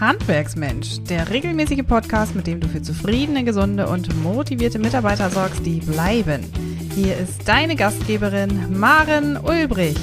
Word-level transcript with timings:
Handwerksmensch, 0.00 1.02
der 1.04 1.28
regelmäßige 1.28 1.84
Podcast, 1.84 2.36
mit 2.36 2.46
dem 2.46 2.60
du 2.60 2.68
für 2.68 2.80
zufriedene, 2.80 3.42
gesunde 3.42 3.88
und 3.88 4.14
motivierte 4.22 4.78
Mitarbeiter 4.78 5.28
sorgst, 5.28 5.66
die 5.66 5.80
bleiben. 5.80 6.44
Hier 6.94 7.16
ist 7.16 7.48
deine 7.48 7.74
Gastgeberin 7.74 8.78
Maren 8.78 9.36
Ulbrich. 9.36 9.98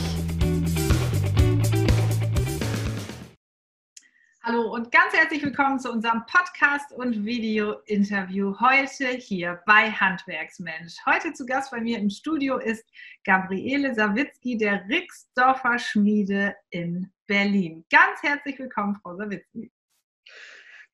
Hallo 4.44 4.74
und 4.74 4.92
ganz 4.92 5.14
herzlich 5.14 5.42
willkommen 5.42 5.80
zu 5.80 5.90
unserem 5.90 6.24
Podcast 6.26 6.92
und 6.92 7.26
Video-Interview 7.26 8.54
heute 8.60 9.08
hier 9.08 9.62
bei 9.66 9.90
Handwerksmensch. 9.90 10.98
Heute 11.06 11.32
zu 11.32 11.46
Gast 11.46 11.72
bei 11.72 11.80
mir 11.80 12.00
im 12.00 12.10
Studio 12.10 12.58
ist 12.58 12.84
Gabriele 13.24 13.96
Sawitzki 13.96 14.58
der 14.58 14.86
Rixdorfer 14.90 15.80
Schmiede 15.80 16.54
in 16.70 17.12
Berlin. 17.28 17.86
Ganz 17.90 18.22
herzlich 18.22 18.60
willkommen, 18.60 19.00
Frau 19.02 19.16
Sawitzki. 19.16 19.72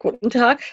Guten 0.01 0.31
Tag. 0.31 0.63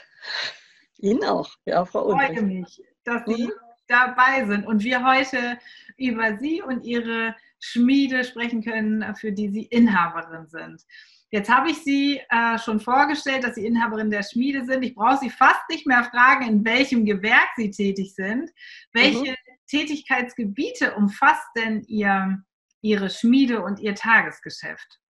Ihnen 0.97 1.23
auch, 1.23 1.51
ja, 1.67 1.85
Frau 1.85 2.07
Ulrich. 2.07 2.31
Ich 2.31 2.39
freue 2.39 2.47
mich, 2.47 2.83
dass 3.05 3.23
Sie 3.27 3.45
mhm. 3.45 3.53
dabei 3.87 4.47
sind 4.47 4.67
und 4.67 4.83
wir 4.83 5.07
heute 5.07 5.59
über 5.99 6.39
Sie 6.39 6.63
und 6.63 6.83
Ihre 6.83 7.37
Schmiede 7.61 8.25
sprechen 8.25 8.65
können, 8.65 9.15
für 9.17 9.31
die 9.31 9.51
Sie 9.51 9.65
Inhaberin 9.65 10.47
sind. 10.49 10.83
Jetzt 11.31 11.51
habe 11.51 11.71
ich 11.71 11.85
Sie 11.85 12.23
äh, 12.31 12.59
schon 12.59 12.81
vorgestellt, 12.81 13.45
dass 13.45 13.57
Sie 13.57 13.67
Inhaberin 13.67 14.11
der 14.11 14.23
Schmiede 14.23 14.65
sind. 14.65 14.83
Ich 14.83 14.95
brauche 14.95 15.19
Sie 15.19 15.29
fast 15.29 15.61
nicht 15.69 15.87
mehr 15.87 16.05
fragen, 16.05 16.49
in 16.49 16.65
welchem 16.65 17.05
Gewerk 17.05 17.51
Sie 17.59 17.71
tätig 17.71 18.15
sind. 18.15 18.51
Welche 18.95 19.33
mhm. 19.33 19.37
Tätigkeitsgebiete 19.67 20.95
umfasst 20.95 21.49
denn 21.55 21.85
Ihr, 21.85 22.43
Ihre 22.81 23.11
Schmiede 23.11 23.61
und 23.61 23.79
Ihr 23.79 23.95
Tagesgeschäft? 23.95 25.01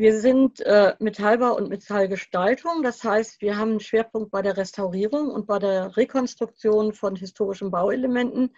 Wir 0.00 0.18
sind 0.18 0.60
äh, 0.60 0.94
Metallbau 0.98 1.54
und 1.54 1.68
Metallgestaltung. 1.68 2.82
Das 2.82 3.04
heißt, 3.04 3.42
wir 3.42 3.58
haben 3.58 3.72
einen 3.72 3.80
Schwerpunkt 3.80 4.30
bei 4.30 4.40
der 4.40 4.56
Restaurierung 4.56 5.28
und 5.28 5.46
bei 5.46 5.58
der 5.58 5.94
Rekonstruktion 5.94 6.94
von 6.94 7.16
historischen 7.16 7.70
Bauelementen. 7.70 8.56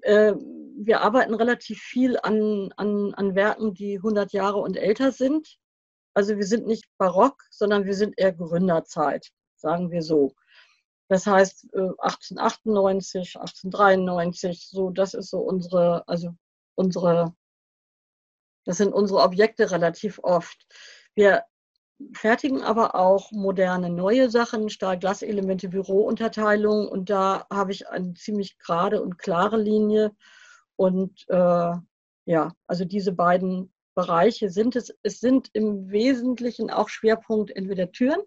Äh, 0.00 0.32
wir 0.78 1.02
arbeiten 1.02 1.34
relativ 1.34 1.80
viel 1.80 2.18
an, 2.22 2.72
an, 2.78 3.12
an 3.12 3.34
Werken, 3.34 3.74
die 3.74 3.96
100 3.96 4.32
Jahre 4.32 4.56
und 4.56 4.78
älter 4.78 5.12
sind. 5.12 5.58
Also 6.14 6.38
wir 6.38 6.46
sind 6.46 6.66
nicht 6.66 6.86
barock, 6.96 7.42
sondern 7.50 7.84
wir 7.84 7.94
sind 7.94 8.14
eher 8.16 8.32
Gründerzeit, 8.32 9.28
sagen 9.56 9.90
wir 9.90 10.00
so. 10.00 10.32
Das 11.08 11.26
heißt 11.26 11.74
1898, 11.74 13.34
äh, 13.34 13.38
1893, 13.38 14.66
so 14.66 14.88
das 14.88 15.12
ist 15.12 15.28
so 15.28 15.40
unsere, 15.40 16.08
also 16.08 16.30
unsere, 16.74 17.34
das 18.70 18.76
sind 18.76 18.94
unsere 18.94 19.18
Objekte 19.18 19.72
relativ 19.72 20.20
oft. 20.22 20.64
Wir 21.16 21.42
fertigen 22.12 22.62
aber 22.62 22.94
auch 22.94 23.32
moderne 23.32 23.90
neue 23.90 24.30
Sachen, 24.30 24.70
Stahl-Glas-Elemente, 24.70 25.68
Bürounterteilung 25.68 26.86
und 26.86 27.10
da 27.10 27.48
habe 27.50 27.72
ich 27.72 27.88
eine 27.88 28.14
ziemlich 28.14 28.60
gerade 28.60 29.02
und 29.02 29.18
klare 29.18 29.60
Linie 29.60 30.12
und 30.76 31.24
äh, 31.26 31.72
ja, 32.26 32.54
also 32.68 32.84
diese 32.84 33.10
beiden 33.10 33.72
Bereiche 33.96 34.50
sind 34.50 34.76
es. 34.76 34.94
Es 35.02 35.18
sind 35.18 35.50
im 35.52 35.90
Wesentlichen 35.90 36.70
auch 36.70 36.88
Schwerpunkt 36.88 37.50
entweder 37.50 37.90
Türen, 37.90 38.20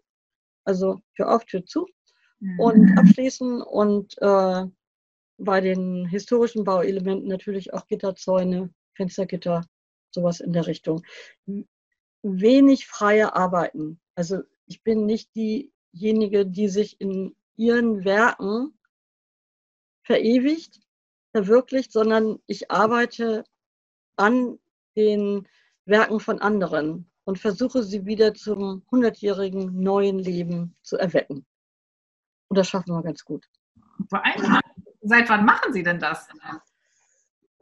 also 0.65 0.99
Tür 1.15 1.33
auf, 1.33 1.45
Tür 1.45 1.65
zu 1.65 1.87
mhm. 2.41 2.59
und 2.59 2.97
abschließen 2.97 3.61
und 3.61 4.13
äh, 4.17 4.65
bei 5.37 5.61
den 5.61 6.05
historischen 6.05 6.65
Bauelementen 6.65 7.29
natürlich 7.29 7.73
auch 7.73 7.87
Gitterzäune, 7.87 8.73
Fenstergitter, 8.93 9.61
sowas 10.13 10.39
in 10.39 10.53
der 10.53 10.67
Richtung. 10.67 11.03
Wenig 12.21 12.87
freie 12.87 13.35
Arbeiten. 13.35 13.99
Also 14.15 14.43
ich 14.65 14.83
bin 14.83 15.05
nicht 15.05 15.35
diejenige, 15.35 16.45
die 16.45 16.69
sich 16.69 16.99
in 17.01 17.35
ihren 17.55 18.05
Werken 18.05 18.77
verewigt, 20.03 20.81
verwirklicht, 21.31 21.91
sondern 21.91 22.39
ich 22.45 22.71
arbeite 22.71 23.43
an 24.15 24.59
den 24.95 25.47
Werken 25.85 26.19
von 26.19 26.39
anderen 26.39 27.09
und 27.25 27.39
versuche 27.39 27.83
sie 27.83 28.05
wieder 28.05 28.33
zum 28.33 28.83
hundertjährigen 28.91 29.81
neuen 29.81 30.19
Leben 30.19 30.75
zu 30.81 30.97
erwecken. 30.97 31.45
Und 32.49 32.57
das 32.57 32.69
schaffen 32.69 32.93
wir 32.93 33.01
ganz 33.01 33.23
gut. 33.25 33.49
Seit 35.01 35.29
wann 35.29 35.45
machen 35.45 35.73
Sie 35.73 35.83
denn 35.83 35.99
das? 35.99 36.27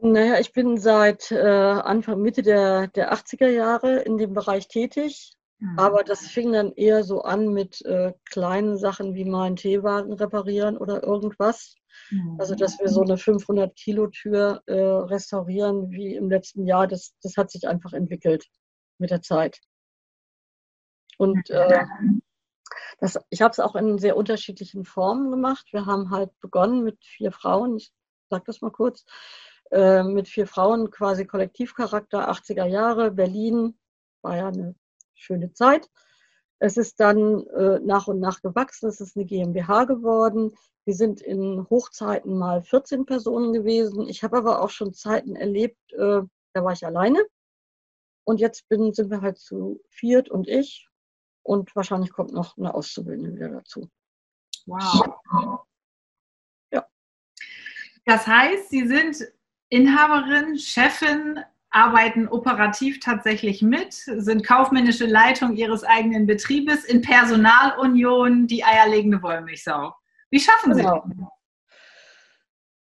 Naja, 0.04 0.40
ich 0.40 0.52
bin 0.52 0.78
seit 0.78 1.30
äh, 1.30 1.38
Anfang, 1.38 2.20
Mitte 2.20 2.42
der, 2.42 2.88
der 2.88 3.12
80er 3.12 3.46
Jahre 3.46 4.00
in 4.00 4.18
dem 4.18 4.32
Bereich 4.34 4.66
tätig. 4.66 5.32
Mhm. 5.60 5.78
Aber 5.78 6.02
das 6.02 6.26
fing 6.26 6.52
dann 6.52 6.72
eher 6.72 7.04
so 7.04 7.22
an 7.22 7.52
mit 7.52 7.84
äh, 7.84 8.12
kleinen 8.28 8.76
Sachen 8.76 9.14
wie 9.14 9.24
mal 9.24 9.46
einen 9.46 9.56
Teewagen 9.56 10.12
reparieren 10.12 10.76
oder 10.76 11.04
irgendwas. 11.04 11.76
Also, 12.38 12.54
dass 12.54 12.80
wir 12.80 12.88
so 12.88 13.02
eine 13.02 13.16
500 13.16 13.74
Kilo 13.76 14.08
Tür 14.08 14.62
äh, 14.66 14.74
restaurieren 14.74 15.90
wie 15.90 16.14
im 16.16 16.28
letzten 16.28 16.66
Jahr, 16.66 16.86
das, 16.86 17.14
das 17.22 17.36
hat 17.36 17.50
sich 17.50 17.68
einfach 17.68 17.92
entwickelt 17.92 18.46
mit 18.98 19.10
der 19.10 19.22
Zeit. 19.22 19.60
Und 21.16 21.48
äh, 21.50 21.84
das, 22.98 23.18
ich 23.30 23.40
habe 23.40 23.52
es 23.52 23.60
auch 23.60 23.76
in 23.76 23.98
sehr 23.98 24.16
unterschiedlichen 24.16 24.84
Formen 24.84 25.30
gemacht. 25.30 25.68
Wir 25.70 25.86
haben 25.86 26.10
halt 26.10 26.30
begonnen 26.40 26.82
mit 26.82 26.98
vier 27.04 27.30
Frauen, 27.30 27.76
ich 27.76 27.92
sage 28.30 28.44
das 28.46 28.62
mal 28.62 28.72
kurz, 28.72 29.04
äh, 29.72 30.02
mit 30.02 30.28
vier 30.28 30.46
Frauen 30.46 30.90
quasi 30.90 31.24
Kollektivcharakter, 31.24 32.30
80er 32.30 32.66
Jahre, 32.66 33.10
Berlin, 33.10 33.78
war 34.20 34.36
ja 34.36 34.48
eine 34.48 34.74
schöne 35.14 35.52
Zeit. 35.54 35.88
Es 36.58 36.76
ist 36.76 37.00
dann 37.00 37.46
äh, 37.48 37.80
nach 37.80 38.06
und 38.06 38.20
nach 38.20 38.42
gewachsen, 38.42 38.88
es 38.88 39.00
ist 39.00 39.16
eine 39.16 39.24
GmbH 39.24 39.84
geworden. 39.84 40.54
Wir 40.84 40.94
sind 40.94 41.22
in 41.22 41.66
Hochzeiten 41.70 42.36
mal 42.36 42.62
14 42.62 43.06
Personen 43.06 43.52
gewesen. 43.52 44.06
Ich 44.08 44.22
habe 44.22 44.36
aber 44.36 44.60
auch 44.60 44.70
schon 44.70 44.92
Zeiten 44.92 45.36
erlebt, 45.36 45.78
äh, 45.92 46.20
da 46.52 46.64
war 46.64 46.72
ich 46.72 46.84
alleine. 46.84 47.24
Und 48.24 48.40
jetzt 48.40 48.68
bin, 48.68 48.92
sind 48.92 49.10
wir 49.10 49.22
halt 49.22 49.38
zu 49.38 49.82
viert 49.88 50.28
und 50.28 50.48
ich. 50.48 50.86
Und 51.42 51.74
wahrscheinlich 51.74 52.12
kommt 52.12 52.32
noch 52.32 52.56
eine 52.58 52.74
Auszubildende 52.74 53.34
wieder 53.34 53.48
dazu. 53.48 53.90
Wow. 54.66 55.64
Ja. 56.70 56.86
Das 58.04 58.26
heißt, 58.26 58.68
Sie 58.68 58.86
sind 58.86 59.32
Inhaberin, 59.72 60.58
Chefin 60.58 61.40
arbeiten 61.70 62.28
operativ 62.28 63.00
tatsächlich 63.00 63.62
mit, 63.62 63.94
sind 63.94 64.46
kaufmännische 64.46 65.06
Leitung 65.06 65.56
ihres 65.56 65.82
eigenen 65.82 66.26
Betriebes 66.26 66.84
in 66.84 67.00
Personalunion 67.00 68.46
die 68.46 68.62
eierlegende 68.62 69.22
Wollmilchsau. 69.22 69.94
Wie 70.28 70.40
schaffen 70.40 70.74
Sie 70.74 70.82
genau. 70.82 71.02
das? 71.06 71.26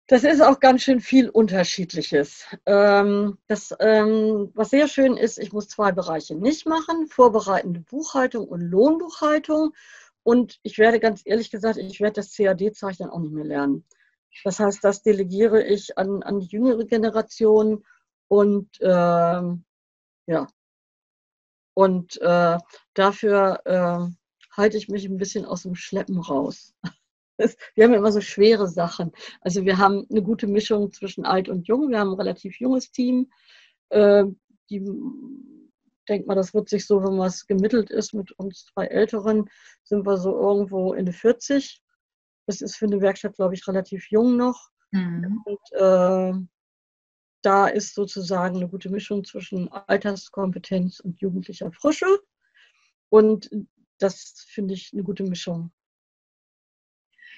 Das 0.09 0.25
ist 0.25 0.41
auch 0.41 0.59
ganz 0.59 0.83
schön 0.83 1.01
viel 1.01 1.29
Unterschiedliches. 1.29 2.45
Ähm, 2.67 3.39
das, 3.47 3.73
ähm, 3.79 4.51
was 4.55 4.71
sehr 4.71 4.89
schön 4.89 5.17
ist, 5.17 5.39
ich 5.39 5.53
muss 5.53 5.69
zwei 5.69 5.93
Bereiche 5.93 6.35
nicht 6.35 6.67
machen, 6.67 7.07
vorbereitende 7.07 7.79
Buchhaltung 7.79 8.49
und 8.49 8.63
Lohnbuchhaltung. 8.63 9.75
Und 10.25 10.59
ich 10.65 10.79
werde 10.79 10.99
ganz 10.99 11.23
ehrlich 11.25 11.53
gesagt, 11.53 11.77
ich 11.77 12.01
werde 12.01 12.15
das 12.15 12.35
CAD-Zeichnen 12.35 13.11
auch 13.11 13.21
nicht 13.21 13.33
mehr 13.33 13.45
lernen. 13.45 13.85
Das 14.45 14.61
heißt, 14.61 14.83
das 14.83 15.03
delegiere 15.03 15.63
ich 15.65 15.99
an, 15.99 16.23
an 16.23 16.41
die 16.41 16.47
jüngere 16.47 16.85
Generation 16.85 17.85
und 18.29 18.81
äh, 18.81 19.43
ja, 20.27 20.47
und 21.75 22.21
äh, 22.21 22.59
dafür 22.95 23.61
äh, 23.65 24.57
halte 24.57 24.77
ich 24.77 24.89
mich 24.89 25.07
ein 25.07 25.17
bisschen 25.17 25.45
aus 25.45 25.63
dem 25.63 25.75
Schleppen 25.75 26.19
raus. 26.19 26.75
wir 27.75 27.85
haben 27.85 27.95
immer 27.95 28.13
so 28.13 28.21
schwere 28.21 28.69
Sachen. 28.69 29.13
Also 29.41 29.65
wir 29.65 29.79
haben 29.79 30.07
eine 30.11 30.23
gute 30.23 30.47
Mischung 30.47 30.93
zwischen 30.93 31.25
alt 31.25 31.49
und 31.49 31.69
jung. 31.69 31.91
Wir 31.91 32.01
haben 32.01 32.11
ein 32.11 32.21
relativ 32.21 32.61
junges 32.61 32.91
Team. 32.91 33.31
Äh, 33.89 34.25
die 34.69 34.85
denkt 36.09 36.27
mal, 36.27 36.35
das 36.35 36.55
wird 36.55 36.69
sich 36.69 36.87
so, 36.87 37.03
wenn 37.03 37.19
was 37.19 37.47
gemittelt 37.47 37.91
ist 37.91 38.13
mit 38.15 38.33
uns 38.33 38.67
zwei 38.67 38.87
Älteren, 38.87 39.49
sind 39.85 40.05
wir 40.07 40.17
so 40.17 40.39
irgendwo 40.39 40.93
in 40.93 41.07
die 41.07 41.13
40. 41.13 41.83
Das 42.51 42.63
ist 42.63 42.75
für 42.75 42.87
eine 42.87 43.01
Werkstatt, 43.01 43.37
glaube 43.37 43.55
ich, 43.55 43.69
relativ 43.69 44.11
jung 44.11 44.37
noch. 44.37 44.71
Mhm. 44.91 45.41
Und 45.45 45.61
äh, 45.71 46.33
da 47.43 47.69
ist 47.69 47.95
sozusagen 47.95 48.57
eine 48.57 48.67
gute 48.67 48.91
Mischung 48.91 49.23
zwischen 49.23 49.71
Alterskompetenz 49.71 50.99
und 50.99 51.21
jugendlicher 51.21 51.71
Frische. 51.71 52.07
Und 53.09 53.49
das 54.01 54.45
finde 54.49 54.75
ich 54.75 54.91
eine 54.93 55.05
gute 55.05 55.23
Mischung. 55.23 55.71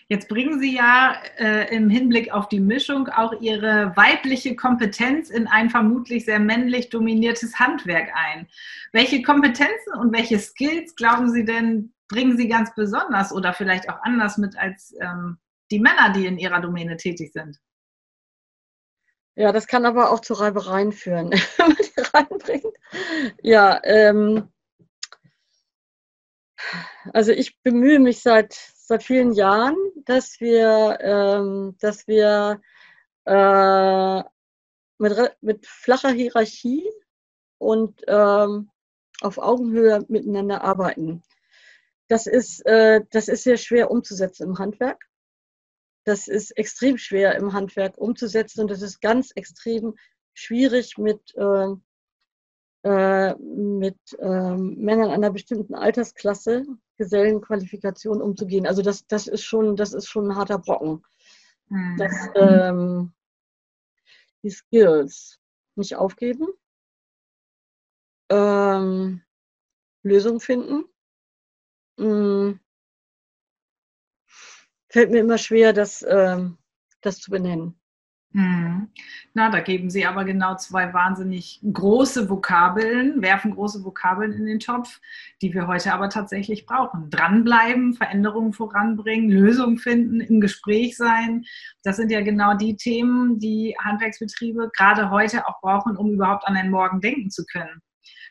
Jetzt 0.09 0.31
bringen 0.31 0.59
Sie 0.61 0.75
ja 0.77 1.21
äh, 1.37 1.77
im 1.77 1.91
Hinblick 1.91 2.33
auf 2.33 2.49
die 2.49 2.61
Mischung 2.61 3.09
auch 3.09 3.39
Ihre 3.43 3.95
weibliche 3.97 4.57
Kompetenz 4.57 5.29
in 5.29 5.47
ein 5.47 5.69
vermutlich 5.69 6.25
sehr 6.25 6.41
männlich 6.41 6.89
dominiertes 6.89 7.59
Handwerk 7.59 8.09
ein. 8.15 8.49
Welche 8.93 9.21
Kompetenzen 9.21 9.93
und 10.01 10.15
welche 10.15 10.39
Skills, 10.39 10.97
glauben 10.97 11.31
Sie 11.31 11.45
denn, 11.45 11.92
bringen 12.13 12.37
Sie 12.37 12.49
ganz 12.49 12.75
besonders 12.75 13.33
oder 13.33 13.53
vielleicht 13.53 13.89
auch 13.89 14.01
anders 14.03 14.39
mit 14.39 14.57
als 14.57 14.95
ähm, 15.01 15.39
die 15.71 15.81
Männer, 15.81 16.13
die 16.13 16.27
in 16.27 16.39
Ihrer 16.39 16.61
Domäne 16.61 16.97
tätig 16.97 17.33
sind? 17.33 17.59
Ja, 19.35 19.51
das 19.51 19.67
kann 19.67 19.87
aber 19.87 20.11
auch 20.11 20.21
zu 20.21 20.35
Reibereien 20.35 20.93
führen, 20.93 21.31
wenn 21.57 21.69
man 21.69 21.77
die 21.77 22.01
reinbringt. 22.15 22.77
Ja, 23.43 23.81
ähm, 23.83 24.53
Also 27.13 27.33
ich 27.33 27.61
bemühe 27.63 27.99
mich 27.99 28.23
seit, 28.23 28.55
seit 28.55 29.03
vielen 29.03 29.33
Jahren, 29.33 29.77
dass 30.05 30.41
wir, 30.41 30.99
ähm, 31.01 31.77
dass 31.81 32.07
wir 32.07 32.61
äh, 33.25 34.23
mit, 34.99 35.37
mit 35.41 35.67
flacher 35.67 36.11
Hierarchie 36.11 36.89
und 37.59 38.03
ähm, 38.07 38.71
auf 39.21 39.39
Augenhöhe 39.39 40.05
miteinander 40.09 40.63
arbeiten. 40.63 41.23
Das 42.13 42.27
ist, 42.27 42.61
äh, 42.67 43.01
das 43.09 43.29
ist 43.29 43.43
sehr 43.43 43.57
schwer 43.57 43.91
umzusetzen 43.91 44.43
im 44.43 44.59
Handwerk. 44.59 45.09
Das 46.05 46.29
ist 46.29 46.51
extrem 46.59 46.99
schwer 46.99 47.37
im 47.37 47.55
Handwerk 47.55 47.97
umzusetzen 47.97 48.61
und 48.61 48.71
das 48.71 48.83
ist 48.83 49.01
ganz 49.01 49.31
extrem 49.35 49.95
schwierig 50.35 50.99
mit, 50.99 51.35
äh, 51.37 51.69
äh, 52.83 53.35
mit 53.37 53.97
ähm, 54.19 54.75
Männern 54.77 55.11
einer 55.11 55.31
bestimmten 55.31 55.75
Altersklasse, 55.75 56.67
Gesellenqualifikation 56.99 58.21
umzugehen. 58.21 58.67
Also 58.67 58.83
das, 58.83 59.07
das, 59.07 59.27
ist, 59.27 59.45
schon, 59.45 59.75
das 59.75 59.95
ist 59.95 60.07
schon 60.07 60.31
ein 60.31 60.37
harter 60.37 60.59
Brocken. 60.59 61.03
Mhm. 61.71 61.97
Das, 61.97 62.13
ähm, 62.35 63.13
die 64.43 64.51
Skills 64.51 65.39
nicht 65.77 65.97
aufgeben, 65.97 66.47
ähm, 68.29 69.23
Lösungen 70.03 70.41
finden. 70.41 70.92
Hm. 71.99 72.59
Fällt 74.89 75.11
mir 75.11 75.21
immer 75.21 75.39
schwer, 75.39 75.73
das, 75.73 76.05
ähm, 76.09 76.59
das 77.01 77.19
zu 77.19 77.31
benennen. 77.31 77.79
Hm. 78.35 78.89
Na, 79.35 79.51
da 79.51 79.61
geben 79.61 79.91
Sie 79.91 80.07
aber 80.07 80.25
genau 80.25 80.57
zwei 80.57 80.95
wahnsinnig 80.95 81.61
große 81.71 82.31
Vokabeln, 82.31 83.21
werfen 83.21 83.51
große 83.51 83.85
Vokabeln 83.85 84.33
in 84.33 84.47
den 84.47 84.59
Topf, 84.59 85.01
die 85.43 85.53
wir 85.53 85.67
heute 85.67 85.93
aber 85.93 86.09
tatsächlich 86.09 86.65
brauchen. 86.65 87.11
Dranbleiben, 87.11 87.93
Veränderungen 87.93 88.55
voranbringen, 88.55 89.31
Lösungen 89.31 89.77
finden, 89.77 90.21
im 90.21 90.41
Gespräch 90.41 90.97
sein. 90.97 91.45
Das 91.83 91.97
sind 91.97 92.11
ja 92.11 92.23
genau 92.23 92.55
die 92.55 92.77
Themen, 92.77 93.39
die 93.39 93.77
Handwerksbetriebe 93.79 94.71
gerade 94.75 95.11
heute 95.11 95.47
auch 95.47 95.61
brauchen, 95.61 95.97
um 95.97 96.13
überhaupt 96.13 96.47
an 96.47 96.55
den 96.55 96.71
Morgen 96.71 97.03
denken 97.03 97.31
zu 97.31 97.45
können. 97.45 97.83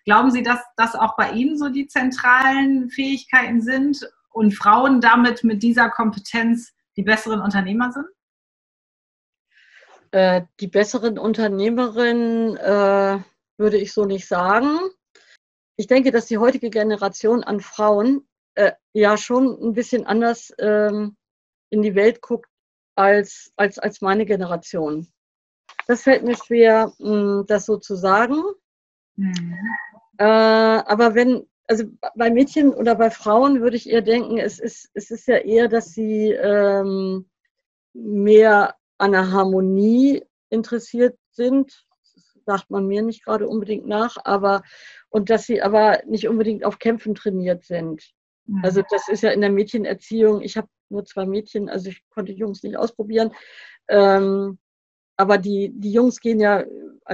Glauben 0.06 0.32
Sie, 0.32 0.44
dass 0.44 0.60
das 0.78 0.96
auch 0.96 1.16
bei 1.16 1.32
Ihnen 1.32 1.58
so 1.58 1.70
die 1.70 1.88
zentralen 1.88 2.90
Fähigkeiten 2.90 3.62
sind 3.62 4.10
und 4.30 4.56
Frauen 4.56 5.02
damit 5.02 5.44
mit 5.44 5.62
dieser 5.62 5.90
Kompetenz 5.90 6.74
die 6.98 7.04
besseren 7.04 7.42
Unternehmer 7.42 7.92
sind? 7.92 8.08
Äh, 10.12 10.44
die 10.60 10.68
besseren 10.68 11.18
Unternehmerinnen 11.18 12.58
äh, 12.58 13.20
würde 13.58 13.78
ich 13.78 13.94
so 13.94 14.06
nicht 14.06 14.28
sagen. 14.28 14.80
Ich 15.78 15.88
denke, 15.88 16.12
dass 16.12 16.26
die 16.26 16.38
heutige 16.38 16.70
Generation 16.70 17.44
an 17.44 17.60
Frauen 17.60 18.28
äh, 18.56 18.74
ja 18.94 19.18
schon 19.18 19.58
ein 19.62 19.74
bisschen 19.74 20.06
anders 20.06 20.54
ähm, 20.60 21.16
in 21.70 21.82
die 21.82 21.96
Welt 21.96 22.22
guckt 22.22 22.50
als, 22.96 23.54
als, 23.56 23.80
als 23.80 24.02
meine 24.02 24.26
Generation. 24.26 25.08
Das 25.88 26.04
fällt 26.04 26.24
mir 26.24 26.36
schwer, 26.36 26.92
mh, 27.00 27.08
hm, 27.08 27.46
das 27.48 27.66
so 27.66 27.78
zu 27.78 27.96
sagen. 27.96 28.44
Mhm. 29.16 29.58
Äh, 30.22 30.24
aber 30.24 31.16
wenn, 31.16 31.48
also 31.68 31.86
bei 32.16 32.30
Mädchen 32.30 32.76
oder 32.76 32.94
bei 32.94 33.10
Frauen 33.10 33.60
würde 33.60 33.76
ich 33.76 33.90
eher 33.90 34.04
denken, 34.04 34.38
es 34.38 34.60
ist, 34.60 34.92
es 34.94 35.10
ist 35.10 35.28
ja 35.28 35.38
eher, 35.38 35.68
dass 35.68 35.94
sie 35.94 36.30
ähm, 36.32 37.28
mehr 37.94 38.76
an 39.00 39.14
der 39.14 39.32
Harmonie 39.32 40.22
interessiert 40.52 41.18
sind. 41.32 41.88
Das 42.14 42.38
sagt 42.46 42.70
man 42.70 42.86
mir 42.86 43.02
nicht 43.02 43.26
gerade 43.26 43.48
unbedingt 43.48 43.88
nach, 43.88 44.18
aber 44.24 44.62
und 45.10 45.32
dass 45.32 45.48
sie 45.48 45.64
aber 45.64 46.04
nicht 46.06 46.28
unbedingt 46.28 46.66
auf 46.66 46.78
Kämpfen 46.78 47.16
trainiert 47.16 47.64
sind. 47.64 48.12
Mhm. 48.46 48.64
Also 48.64 48.84
das 48.92 49.08
ist 49.08 49.24
ja 49.24 49.32
in 49.32 49.42
der 49.42 49.50
Mädchenerziehung, 49.50 50.44
ich 50.44 50.56
habe 50.56 50.68
nur 50.90 51.04
zwei 51.06 51.26
Mädchen, 51.26 51.68
also 51.68 51.90
ich 51.90 52.04
konnte 52.12 52.32
Jungs 52.32 52.62
nicht 52.62 52.78
ausprobieren. 52.78 53.34
Ähm, 53.88 54.60
aber 55.22 55.38
die, 55.38 55.72
die 55.74 55.92
Jungs 55.92 56.20
gehen 56.20 56.40
ja 56.40 56.66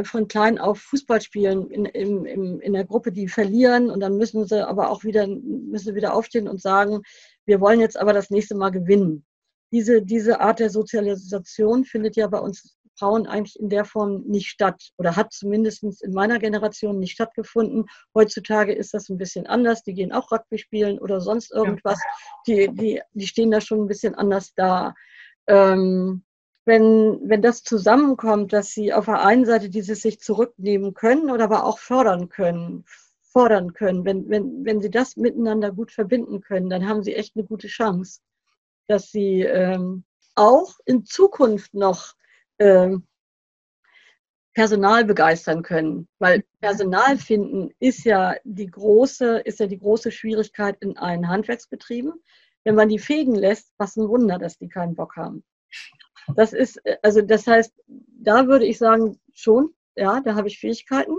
von 0.04 0.27
klein 0.27 0.59
auf 0.59 0.80
Fußball 0.80 1.21
spielen 1.21 1.69
in, 1.71 1.86
in, 1.86 2.25
in, 2.25 2.59
in 2.59 2.74
der 2.74 2.86
Gruppe, 2.86 3.12
die 3.12 3.27
verlieren 3.27 3.89
und 3.89 4.00
dann 4.00 4.18
müssen 4.18 4.45
sie 4.45 4.68
aber 4.68 4.89
auch 4.89 5.04
wieder, 5.04 5.27
müssen 5.27 5.95
wieder 5.95 6.13
aufstehen 6.13 6.48
und 6.48 6.62
sagen, 6.62 7.01
wir 7.45 7.62
wollen 7.62 7.80
jetzt 7.80 7.98
aber 7.98 8.13
das 8.13 8.30
nächste 8.30 8.56
Mal 8.56 8.69
gewinnen 8.69 9.25
diese, 9.71 10.01
diese 10.01 10.39
Art 10.39 10.59
der 10.59 10.69
Sozialisation 10.69 11.86
findet 11.86 12.15
ja 12.15 12.27
bei 12.27 12.39
uns 12.39 12.77
Frauen 12.98 13.27
eigentlich 13.27 13.59
in 13.59 13.69
der 13.69 13.86
Form 13.86 14.24
nicht 14.25 14.48
statt 14.48 14.89
oder 14.98 15.15
hat 15.15 15.31
zumindest 15.31 15.83
in 15.83 16.13
meiner 16.13 16.39
Generation 16.39 16.98
nicht 16.98 17.12
stattgefunden. 17.12 17.86
Heutzutage 18.15 18.74
ist 18.74 18.94
das 18.94 19.10
ein 19.10 19.19
bisschen 19.19 19.45
anders. 19.45 19.83
Die 19.83 19.94
gehen 19.94 20.12
auch 20.12 20.31
Rugby 20.31 20.57
spielen 20.57 20.98
oder 20.98 21.21
sonst 21.21 21.51
irgendwas. 21.51 22.00
Die, 22.48 22.69
die, 22.74 23.01
die 23.13 23.27
stehen 23.27 23.51
da 23.51 23.62
schon 23.62 23.81
ein 23.81 23.88
bisschen 23.88 24.15
anders 24.15 24.53
da. 24.56 24.95
Ähm, 25.45 26.24
wenn, 26.67 27.19
wenn 27.23 27.41
das 27.41 27.63
zusammenkommt, 27.63 28.53
dass 28.53 28.69
sie 28.69 28.93
auf 28.93 29.05
der 29.05 29.23
einen 29.25 29.45
Seite 29.45 29.69
dieses 29.69 30.01
sich 30.01 30.19
zurücknehmen 30.19 30.93
können 30.93 31.31
oder 31.31 31.45
aber 31.45 31.65
auch 31.65 31.79
fördern 31.79 32.29
können, 32.29 32.85
fordern 33.21 33.73
können, 33.73 34.05
wenn, 34.05 34.29
wenn, 34.29 34.65
wenn 34.65 34.81
sie 34.81 34.91
das 34.91 35.17
miteinander 35.17 35.71
gut 35.71 35.91
verbinden 35.91 36.41
können, 36.41 36.69
dann 36.69 36.87
haben 36.87 37.03
sie 37.03 37.15
echt 37.15 37.35
eine 37.35 37.45
gute 37.45 37.67
Chance 37.67 38.19
dass 38.87 39.11
sie 39.11 39.41
ähm, 39.41 40.03
auch 40.35 40.75
in 40.85 41.05
Zukunft 41.05 41.73
noch 41.73 42.15
ähm, 42.59 43.05
Personal 44.53 45.05
begeistern 45.05 45.61
können. 45.61 46.07
Weil 46.19 46.43
Personal 46.61 47.17
finden 47.17 47.71
ist 47.79 48.05
ja 48.05 48.35
die 48.43 48.67
große, 48.67 49.39
ist 49.39 49.59
ja 49.59 49.67
die 49.67 49.77
große 49.77 50.11
Schwierigkeit 50.11 50.77
in 50.79 50.97
allen 50.97 51.27
Handwerksbetrieben. 51.27 52.13
Wenn 52.63 52.75
man 52.75 52.89
die 52.89 52.99
fegen 52.99 53.35
lässt, 53.35 53.71
was 53.77 53.95
ein 53.97 54.07
Wunder, 54.07 54.39
dass 54.39 54.57
die 54.57 54.67
keinen 54.67 54.95
Bock 54.95 55.15
haben. 55.15 55.43
Das 56.35 56.53
ist, 56.53 56.81
also 57.03 57.21
das 57.21 57.47
heißt, 57.47 57.73
da 57.87 58.47
würde 58.47 58.65
ich 58.65 58.77
sagen, 58.77 59.19
schon, 59.33 59.73
ja, 59.95 60.21
da 60.21 60.35
habe 60.35 60.47
ich 60.47 60.59
Fähigkeiten, 60.59 61.15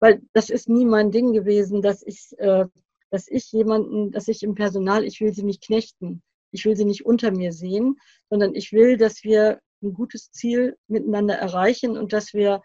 weil 0.00 0.22
das 0.32 0.50
ist 0.50 0.68
nie 0.68 0.84
mein 0.84 1.10
Ding 1.10 1.32
gewesen, 1.32 1.82
dass 1.82 2.02
ich, 2.02 2.32
äh, 2.38 2.66
dass 3.10 3.28
ich 3.28 3.50
jemanden, 3.52 4.12
dass 4.12 4.28
ich 4.28 4.42
im 4.42 4.54
Personal, 4.54 5.04
ich 5.04 5.20
will 5.20 5.32
sie 5.32 5.42
nicht 5.42 5.62
knechten. 5.62 6.22
Ich 6.52 6.64
will 6.64 6.76
sie 6.76 6.84
nicht 6.84 7.06
unter 7.06 7.30
mir 7.30 7.52
sehen, 7.52 7.96
sondern 8.28 8.54
ich 8.54 8.72
will, 8.72 8.96
dass 8.96 9.22
wir 9.22 9.60
ein 9.82 9.92
gutes 9.92 10.30
Ziel 10.32 10.76
miteinander 10.88 11.34
erreichen 11.34 11.96
und 11.96 12.12
dass 12.12 12.34
wir, 12.34 12.62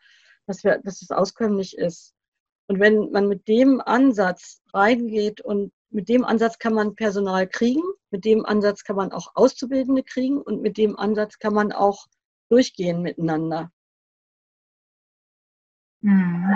dass 0.47 0.63
wir, 0.63 0.79
dass 0.83 1.01
es 1.01 1.11
auskömmlich 1.11 1.77
ist. 1.77 2.13
Und 2.67 2.79
wenn 2.79 3.11
man 3.11 3.27
mit 3.27 3.47
dem 3.47 3.79
Ansatz 3.79 4.61
reingeht 4.73 5.41
und 5.41 5.71
mit 5.95 6.09
dem 6.09 6.25
Ansatz 6.25 6.59
kann 6.59 6.73
man 6.73 6.93
Personal 6.95 7.47
kriegen, 7.47 7.81
mit 8.11 8.25
dem 8.25 8.45
Ansatz 8.45 8.83
kann 8.83 8.97
man 8.97 9.13
auch 9.13 9.31
Auszubildende 9.33 10.03
kriegen 10.03 10.41
und 10.41 10.61
mit 10.61 10.77
dem 10.77 10.99
Ansatz 10.99 11.39
kann 11.39 11.53
man 11.53 11.71
auch 11.71 12.07
durchgehen 12.49 13.01
miteinander. 13.01 13.71
Mhm. 16.01 16.51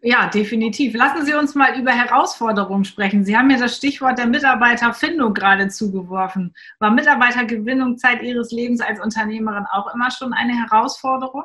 Ja, 0.00 0.28
definitiv. 0.28 0.94
Lassen 0.94 1.24
Sie 1.24 1.34
uns 1.34 1.54
mal 1.54 1.78
über 1.78 1.90
Herausforderungen 1.90 2.84
sprechen. 2.84 3.24
Sie 3.24 3.36
haben 3.36 3.46
mir 3.46 3.58
das 3.58 3.76
Stichwort 3.76 4.18
der 4.18 4.26
Mitarbeiterfindung 4.26 5.32
gerade 5.32 5.68
zugeworfen. 5.68 6.54
War 6.78 6.90
Mitarbeitergewinnung 6.90 7.96
Zeit 7.98 8.22
Ihres 8.22 8.52
Lebens 8.52 8.80
als 8.80 9.00
Unternehmerin 9.00 9.66
auch 9.70 9.94
immer 9.94 10.10
schon 10.10 10.32
eine 10.32 10.52
Herausforderung? 10.52 11.44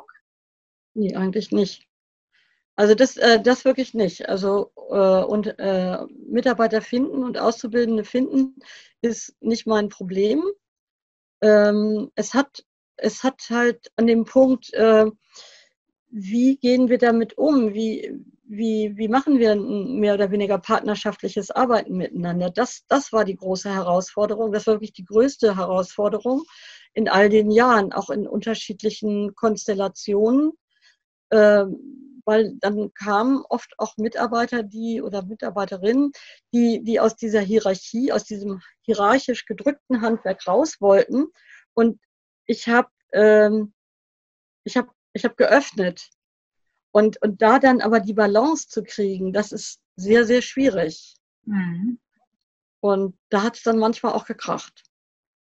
Nee, 0.94 1.14
eigentlich 1.14 1.52
nicht. 1.52 1.89
Also 2.76 2.94
das, 2.94 3.16
äh, 3.16 3.40
das 3.42 3.64
wirklich 3.64 3.94
nicht. 3.94 4.28
Also 4.28 4.72
äh, 4.90 5.24
und 5.24 5.58
äh, 5.58 5.98
Mitarbeiter 6.26 6.80
finden 6.80 7.22
und 7.24 7.38
Auszubildende 7.38 8.04
finden 8.04 8.56
ist 9.02 9.34
nicht 9.40 9.66
mein 9.66 9.88
Problem. 9.88 10.42
Ähm, 11.42 12.10
es 12.14 12.34
hat 12.34 12.64
es 13.02 13.22
hat 13.24 13.40
halt 13.50 13.90
an 13.96 14.06
dem 14.06 14.24
Punkt, 14.24 14.72
äh, 14.74 15.06
wie 16.10 16.56
gehen 16.56 16.88
wir 16.88 16.98
damit 16.98 17.38
um? 17.38 17.72
Wie, 17.72 18.12
wie, 18.44 18.96
wie 18.96 19.08
machen 19.08 19.38
wir 19.38 19.52
ein 19.52 20.00
mehr 20.00 20.14
oder 20.14 20.30
weniger 20.30 20.58
partnerschaftliches 20.58 21.50
Arbeiten 21.50 21.96
miteinander? 21.96 22.50
Das, 22.50 22.84
das 22.88 23.12
war 23.12 23.24
die 23.24 23.36
große 23.36 23.72
Herausforderung. 23.72 24.52
Das 24.52 24.66
war 24.66 24.74
wirklich 24.74 24.92
die 24.92 25.04
größte 25.04 25.56
Herausforderung 25.56 26.42
in 26.94 27.08
all 27.08 27.28
den 27.28 27.50
Jahren, 27.50 27.92
auch 27.92 28.10
in 28.10 28.26
unterschiedlichen 28.26 29.34
Konstellationen. 29.34 30.52
Ähm, 31.30 32.09
weil 32.30 32.54
dann 32.60 32.94
kamen 32.94 33.44
oft 33.48 33.76
auch 33.78 33.96
Mitarbeiter, 33.96 34.62
die 34.62 35.02
oder 35.02 35.24
Mitarbeiterinnen, 35.24 36.12
die, 36.52 36.80
die 36.84 37.00
aus 37.00 37.16
dieser 37.16 37.40
Hierarchie, 37.40 38.12
aus 38.12 38.22
diesem 38.22 38.62
hierarchisch 38.82 39.46
gedrückten 39.46 40.00
Handwerk 40.00 40.46
raus 40.46 40.80
wollten. 40.80 41.26
Und 41.74 41.98
ich 42.46 42.68
habe 42.68 42.88
ähm, 43.12 43.72
ich 44.62 44.76
hab, 44.76 44.94
ich 45.12 45.24
hab 45.24 45.36
geöffnet 45.36 46.08
und, 46.92 47.20
und 47.20 47.42
da 47.42 47.58
dann 47.58 47.80
aber 47.80 47.98
die 47.98 48.14
Balance 48.14 48.68
zu 48.68 48.84
kriegen, 48.84 49.32
das 49.32 49.50
ist 49.50 49.80
sehr, 49.96 50.24
sehr 50.24 50.40
schwierig. 50.40 51.16
Mhm. 51.46 51.98
Und 52.78 53.18
da 53.28 53.42
hat 53.42 53.56
es 53.56 53.64
dann 53.64 53.78
manchmal 53.78 54.12
auch 54.12 54.24
gekracht. 54.24 54.84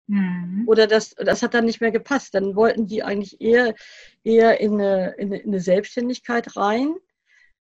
Mhm. 0.09 0.65
Oder 0.67 0.87
das, 0.87 1.15
das 1.15 1.43
hat 1.43 1.55
dann 1.55 1.65
nicht 1.67 1.81
mehr 1.81 1.93
gepasst. 1.93 2.35
Dann 2.35 2.57
wollten 2.57 2.87
die 2.87 3.03
eigentlich 3.03 3.41
eher, 3.41 3.75
eher 4.25 4.61
in, 4.61 4.75
eine, 4.75 5.15
in, 5.19 5.29
eine, 5.29 5.39
in 5.39 5.51
eine 5.51 5.61
Selbstständigkeit 5.61 6.57
rein. 6.57 6.97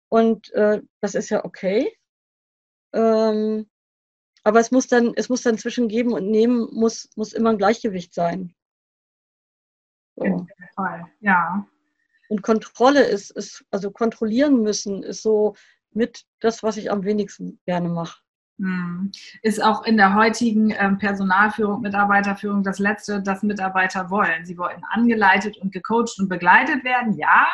Und 0.10 0.54
äh, 0.54 0.82
das 1.02 1.16
ist 1.16 1.30
ja 1.30 1.44
okay. 1.44 1.92
Ähm, 2.94 3.68
Aber 4.44 4.60
es 4.62 4.72
muss 4.72 4.88
dann, 4.88 5.14
es 5.18 5.28
muss 5.28 5.42
dann 5.42 5.58
zwischen 5.58 5.90
Geben 5.90 6.14
und 6.14 6.30
Nehmen 6.32 6.70
muss, 6.72 7.10
muss 7.16 7.34
immer 7.34 7.50
ein 7.50 7.58
Gleichgewicht 7.58 8.14
sein. 8.14 8.56
So. 10.16 10.48
Fall, 10.76 11.06
ja. 11.20 11.68
Und 12.30 12.42
Kontrolle 12.42 13.04
ist, 13.04 13.32
ist, 13.32 13.66
also 13.72 13.92
kontrollieren 13.92 14.62
müssen, 14.62 15.04
ist 15.04 15.22
so 15.22 15.56
mit 15.92 16.26
das, 16.40 16.64
was 16.64 16.78
ich 16.78 16.92
am 16.92 17.04
wenigsten 17.04 17.60
gerne 17.66 17.90
mache. 17.90 18.22
Hm. 18.60 19.12
Ist 19.44 19.64
auch 19.64 19.84
in 19.84 19.98
der 19.98 20.16
heutigen 20.16 20.74
ähm, 20.78 20.98
Personalführung, 20.98 21.82
Mitarbeiterführung 21.82 22.64
das 22.64 22.80
Letzte, 22.80 23.22
das 23.22 23.44
Mitarbeiter 23.44 24.10
wollen. 24.10 24.46
Sie 24.46 24.58
wollen 24.58 24.84
angeleitet 24.90 25.58
und 25.58 25.72
gecoacht 25.72 26.20
und 26.20 26.28
begleitet 26.28 26.84
werden, 26.84 27.14
ja, 27.14 27.46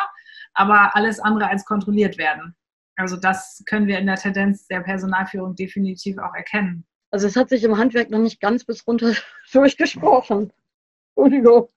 aber 0.54 0.96
alles 0.96 1.20
andere 1.20 1.50
als 1.50 1.66
kontrolliert 1.66 2.18
werden. 2.18 2.56
Also 2.96 3.18
das 3.18 3.64
können 3.66 3.88
wir 3.88 4.00
in 4.00 4.06
der 4.06 4.16
Tendenz 4.16 4.68
der 4.68 4.82
Personalführung 4.82 5.56
definitiv 5.56 6.18
auch 6.20 6.34
erkennen. 6.36 6.86
Also 7.12 7.28
es 7.28 7.36
hat 7.36 7.50
sich 7.50 7.64
im 7.64 7.78
Handwerk 7.78 8.10
noch 8.10 8.20
nicht 8.20 8.40
ganz 8.40 8.64
bis 8.64 8.88
runter 8.88 9.14
durchgesprochen. 9.52 10.54
Entschuldigung. 11.16 11.70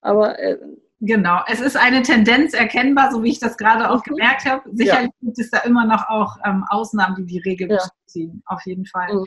Aber 0.00 0.38
äh, 0.38 0.58
Genau, 1.02 1.40
es 1.46 1.60
ist 1.60 1.78
eine 1.78 2.02
Tendenz 2.02 2.52
erkennbar, 2.52 3.10
so 3.10 3.22
wie 3.22 3.30
ich 3.30 3.40
das 3.40 3.56
gerade 3.56 3.90
auch 3.90 4.04
mhm. 4.04 4.16
gemerkt 4.16 4.44
habe. 4.44 4.62
Sicherlich 4.72 5.10
ja. 5.20 5.26
gibt 5.26 5.38
es 5.38 5.50
da 5.50 5.58
immer 5.60 5.86
noch 5.86 6.08
auch 6.08 6.36
ähm, 6.44 6.64
Ausnahmen, 6.68 7.16
die 7.16 7.24
die 7.24 7.38
Regel 7.38 7.70
ja. 7.70 7.78
beziehen, 8.04 8.42
auf 8.46 8.60
jeden 8.66 8.84
Fall. 8.84 9.14
Mhm. 9.14 9.24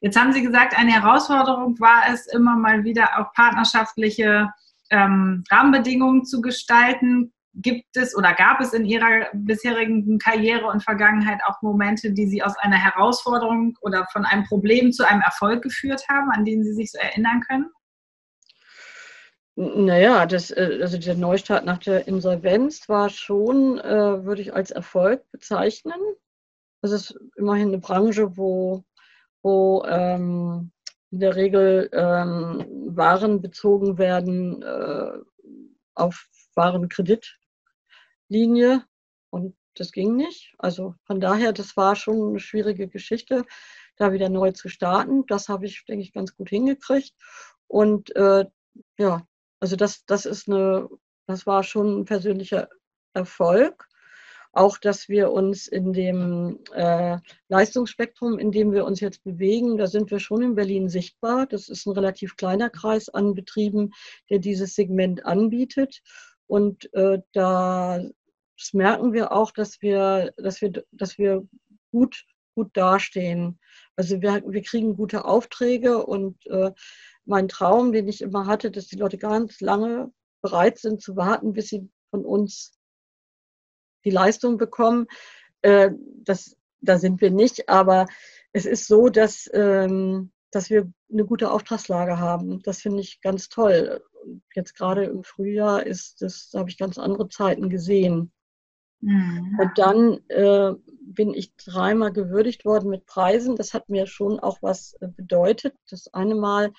Jetzt 0.00 0.18
haben 0.18 0.32
Sie 0.32 0.42
gesagt, 0.42 0.78
eine 0.78 0.92
Herausforderung 0.92 1.78
war 1.80 2.02
es, 2.12 2.26
immer 2.26 2.56
mal 2.56 2.84
wieder 2.84 3.18
auch 3.18 3.32
partnerschaftliche 3.32 4.50
ähm, 4.90 5.42
Rahmenbedingungen 5.50 6.24
zu 6.24 6.40
gestalten. 6.40 7.32
Gibt 7.54 7.96
es 7.96 8.16
oder 8.16 8.32
gab 8.34 8.60
es 8.60 8.72
in 8.72 8.84
Ihrer 8.84 9.28
bisherigen 9.32 10.18
Karriere 10.18 10.66
und 10.66 10.82
Vergangenheit 10.82 11.40
auch 11.46 11.60
Momente, 11.62 12.12
die 12.12 12.26
Sie 12.26 12.42
aus 12.42 12.56
einer 12.58 12.76
Herausforderung 12.76 13.76
oder 13.80 14.06
von 14.12 14.24
einem 14.24 14.44
Problem 14.44 14.92
zu 14.92 15.08
einem 15.08 15.22
Erfolg 15.22 15.62
geführt 15.62 16.04
haben, 16.08 16.30
an 16.30 16.44
denen 16.44 16.64
Sie 16.64 16.74
sich 16.74 16.90
so 16.92 16.98
erinnern 16.98 17.40
können? 17.48 17.70
Naja, 19.56 20.26
das, 20.26 20.50
äh, 20.50 20.80
also 20.82 20.98
der 20.98 21.14
Neustart 21.14 21.64
nach 21.64 21.78
der 21.78 22.08
Insolvenz 22.08 22.88
war 22.88 23.08
schon, 23.08 23.78
äh, 23.78 24.24
würde 24.24 24.42
ich 24.42 24.52
als 24.52 24.72
Erfolg 24.72 25.22
bezeichnen. 25.30 26.00
Das 26.82 26.90
ist 26.90 27.16
immerhin 27.36 27.68
eine 27.68 27.78
Branche, 27.78 28.36
wo, 28.36 28.84
wo 29.42 29.84
ähm, 29.86 30.72
in 31.10 31.20
der 31.20 31.36
Regel 31.36 31.88
ähm, 31.92 32.64
Waren 32.96 33.40
bezogen 33.40 33.98
werden 33.98 34.62
äh, 34.62 35.12
auf 35.94 36.28
Warenkreditlinie 36.54 38.84
und 39.30 39.56
das 39.74 39.92
ging 39.92 40.16
nicht. 40.16 40.54
Also 40.58 40.94
von 41.04 41.20
daher, 41.20 41.52
das 41.52 41.76
war 41.76 41.96
schon 41.96 42.30
eine 42.30 42.40
schwierige 42.40 42.88
Geschichte, 42.88 43.44
da 43.96 44.12
wieder 44.12 44.28
neu 44.28 44.52
zu 44.52 44.68
starten. 44.68 45.26
Das 45.26 45.48
habe 45.48 45.66
ich, 45.66 45.84
denke 45.86 46.02
ich, 46.02 46.12
ganz 46.12 46.36
gut 46.36 46.48
hingekriegt. 46.48 47.12
Und 47.68 48.14
äh, 48.16 48.46
ja, 48.98 49.26
also 49.64 49.76
das, 49.76 50.04
das 50.04 50.26
ist 50.26 50.46
eine, 50.46 50.90
das 51.26 51.46
war 51.46 51.62
schon 51.62 52.00
ein 52.00 52.04
persönlicher 52.04 52.68
Erfolg. 53.14 53.88
Auch, 54.52 54.76
dass 54.76 55.08
wir 55.08 55.32
uns 55.32 55.68
in 55.68 55.94
dem 55.94 56.58
äh, 56.74 57.16
Leistungsspektrum, 57.48 58.38
in 58.38 58.52
dem 58.52 58.72
wir 58.72 58.84
uns 58.84 59.00
jetzt 59.00 59.24
bewegen, 59.24 59.78
da 59.78 59.86
sind 59.86 60.10
wir 60.10 60.20
schon 60.20 60.42
in 60.42 60.54
Berlin 60.54 60.90
sichtbar. 60.90 61.46
Das 61.46 61.70
ist 61.70 61.86
ein 61.86 61.92
relativ 61.94 62.36
kleiner 62.36 62.68
Kreis 62.68 63.08
an 63.08 63.34
Betrieben, 63.34 63.92
der 64.28 64.38
dieses 64.38 64.74
Segment 64.74 65.24
anbietet. 65.24 66.02
Und 66.46 66.92
äh, 66.92 67.20
da 67.32 68.04
merken 68.74 69.14
wir 69.14 69.32
auch, 69.32 69.50
dass 69.50 69.80
wir, 69.80 70.34
dass 70.36 70.60
wir, 70.60 70.84
dass 70.92 71.16
wir 71.16 71.48
gut, 71.90 72.26
gut 72.54 72.68
dastehen. 72.74 73.58
Also 73.96 74.20
wir, 74.20 74.42
wir 74.46 74.62
kriegen 74.62 74.94
gute 74.94 75.24
Aufträge 75.24 76.04
und 76.04 76.46
äh, 76.48 76.70
mein 77.26 77.48
Traum, 77.48 77.92
den 77.92 78.08
ich 78.08 78.20
immer 78.20 78.46
hatte, 78.46 78.70
dass 78.70 78.86
die 78.86 78.96
Leute 78.96 79.18
ganz 79.18 79.60
lange 79.60 80.12
bereit 80.42 80.78
sind 80.78 81.00
zu 81.00 81.16
warten, 81.16 81.52
bis 81.52 81.68
sie 81.68 81.88
von 82.10 82.24
uns 82.24 82.78
die 84.04 84.10
Leistung 84.10 84.58
bekommen. 84.58 85.06
Äh, 85.62 85.90
das, 86.22 86.56
da 86.80 86.98
sind 86.98 87.20
wir 87.20 87.30
nicht, 87.30 87.68
aber 87.68 88.06
es 88.52 88.66
ist 88.66 88.86
so, 88.86 89.08
dass, 89.08 89.50
ähm, 89.54 90.32
dass 90.50 90.70
wir 90.70 90.92
eine 91.10 91.24
gute 91.24 91.50
Auftragslage 91.50 92.18
haben. 92.18 92.62
Das 92.62 92.82
finde 92.82 93.00
ich 93.00 93.20
ganz 93.20 93.48
toll. 93.48 94.02
Jetzt 94.54 94.76
gerade 94.76 95.04
im 95.04 95.24
Frühjahr 95.24 95.84
ist 95.84 96.22
das, 96.22 96.50
da 96.50 96.60
habe 96.60 96.70
ich 96.70 96.78
ganz 96.78 96.98
andere 96.98 97.28
Zeiten 97.28 97.70
gesehen. 97.70 98.32
Mhm. 99.00 99.58
Und 99.60 99.78
dann 99.78 100.20
äh, 100.28 100.72
bin 101.02 101.34
ich 101.34 101.54
dreimal 101.56 102.12
gewürdigt 102.12 102.64
worden 102.64 102.90
mit 102.90 103.06
Preisen. 103.06 103.56
Das 103.56 103.74
hat 103.74 103.88
mir 103.88 104.06
schon 104.06 104.38
auch 104.40 104.58
was 104.62 104.94
äh, 105.00 105.08
bedeutet. 105.08 105.74
Das 105.90 106.12
eine 106.14 106.34
Mal 106.34 106.72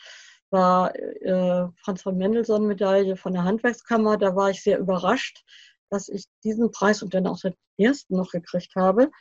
war 0.55 0.95
äh, 0.95 1.67
Franz 1.83 2.01
von 2.01 2.17
Mendelssohn 2.17 2.65
Medaille 2.65 3.17
von 3.17 3.33
der 3.33 3.43
Handwerkskammer. 3.43 4.17
Da 4.17 4.35
war 4.35 4.49
ich 4.49 4.63
sehr 4.63 4.79
überrascht, 4.79 5.43
dass 5.89 6.07
ich 6.07 6.25
diesen 6.45 6.71
Preis 6.71 7.03
und 7.03 7.13
dann 7.13 7.27
auch 7.27 7.39
den 7.39 7.55
ersten 7.77 8.15
noch 8.15 8.31
gekriegt 8.31 8.73
habe. 8.75 9.11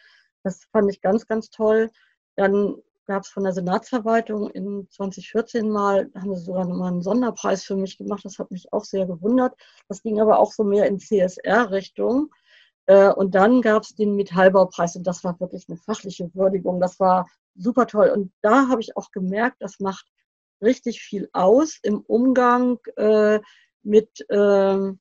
Das 0.45 0.65
fand 0.71 0.91
ich 0.93 1.01
ganz, 1.01 1.27
ganz 1.27 1.51
toll. 1.51 1.91
Dann 2.37 2.77
gab 3.07 3.25
es 3.25 3.31
von 3.31 3.43
der 3.43 3.53
Senatsverwaltung 3.53 4.49
in 4.51 4.87
2014 4.91 5.69
mal, 5.69 6.09
haben 6.15 6.37
sie 6.37 6.45
sogar 6.45 6.67
nochmal 6.67 6.93
einen 6.93 7.03
Sonderpreis 7.03 7.65
für 7.65 7.77
mich 7.77 7.99
gemacht. 7.99 8.25
Das 8.25 8.39
hat 8.39 8.53
mich 8.53 8.73
auch 8.73 8.85
sehr 8.85 9.07
gewundert. 9.07 9.55
Das 9.89 10.03
ging 10.03 10.21
aber 10.21 10.39
auch 10.39 10.53
so 10.53 10.63
mehr 10.63 10.87
in 10.87 11.01
CSR-Richtung. 11.01 12.31
Äh, 12.87 13.11
und 13.13 13.35
dann 13.35 13.61
gab 13.61 13.83
es 13.83 13.97
den 13.97 14.15
Metallbaupreis 14.15 14.95
und 14.95 15.07
das 15.07 15.25
war 15.25 15.39
wirklich 15.41 15.67
eine 15.69 15.79
fachliche 15.79 16.33
Würdigung. 16.33 16.81
Das 16.81 17.01
war 17.01 17.27
super 17.57 17.89
toll. 17.89 18.11
Und 18.11 18.33
da 18.41 18.69
habe 18.69 18.81
ich 18.81 18.97
auch 18.97 19.11
gemerkt, 19.11 19.57
das 19.61 19.81
macht 19.81 20.07
richtig 20.65 21.03
viel 21.03 21.29
aus 21.33 21.79
im 21.83 22.01
Umgang 22.01 22.79
äh, 22.97 23.41
mit 23.83 24.29
äh, 24.31 24.93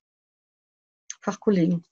Fachkollegen. 1.22 1.86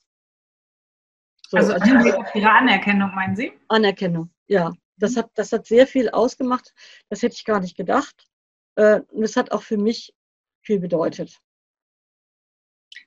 So, 1.47 1.57
also, 1.57 1.73
also 1.73 2.23
Ihre 2.33 2.51
Anerkennung, 2.51 3.13
meinen 3.13 3.35
Sie? 3.35 3.51
Anerkennung, 3.67 4.33
ja. 4.47 4.71
Das 4.97 5.17
hat, 5.17 5.31
das 5.33 5.51
hat 5.51 5.65
sehr 5.65 5.87
viel 5.87 6.09
ausgemacht. 6.09 6.73
Das 7.09 7.23
hätte 7.23 7.35
ich 7.35 7.43
gar 7.43 7.59
nicht 7.59 7.75
gedacht. 7.75 8.27
Äh, 8.75 9.01
und 9.09 9.23
es 9.23 9.35
hat 9.35 9.51
auch 9.51 9.63
für 9.63 9.77
mich 9.77 10.13
viel 10.61 10.79
bedeutet. 10.79 11.41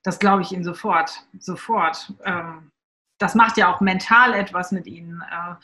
Das 0.02 0.18
glaube 0.18 0.42
ich 0.42 0.52
Ihnen 0.52 0.64
sofort. 0.64 1.26
Sofort. 1.38 2.12
Ähm, 2.24 2.72
das 3.24 3.34
macht 3.34 3.56
ja 3.56 3.72
auch 3.72 3.80
mental 3.80 4.34
etwas 4.34 4.70
mit 4.70 4.86
Ihnen. 4.86 5.22
Äh, 5.22 5.54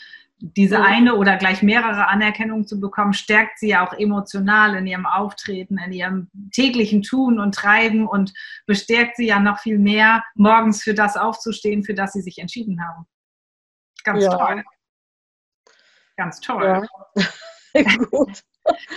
diese 0.43 0.81
eine 0.81 1.17
oder 1.17 1.37
gleich 1.37 1.63
mehrere 1.63 2.09
Anerkennungen 2.09 2.67
zu 2.67 2.81
bekommen, 2.81 3.13
stärkt 3.13 3.59
sie 3.59 3.69
ja 3.69 3.87
auch 3.87 3.93
emotional 3.93 4.75
in 4.75 4.87
ihrem 4.87 5.05
Auftreten, 5.05 5.77
in 5.77 5.93
ihrem 5.93 6.31
täglichen 6.51 7.03
Tun 7.03 7.39
und 7.39 7.55
Treiben 7.55 8.07
und 8.07 8.33
bestärkt 8.65 9.17
sie 9.17 9.27
ja 9.27 9.39
noch 9.39 9.61
viel 9.61 9.79
mehr, 9.79 10.25
morgens 10.35 10.83
für 10.83 10.95
das 10.95 11.19
aufzustehen, 11.19 11.85
für 11.85 11.93
das 11.93 12.15
sie 12.15 12.23
sich 12.23 12.39
entschieden 12.39 12.83
haben. 12.83 13.05
Ganz 14.03 14.25
ja. 14.25 14.31
toll. 14.31 14.65
Ganz 16.17 16.41
toll. 16.41 16.89
Ja. 17.75 17.83
Gut. 18.11 18.43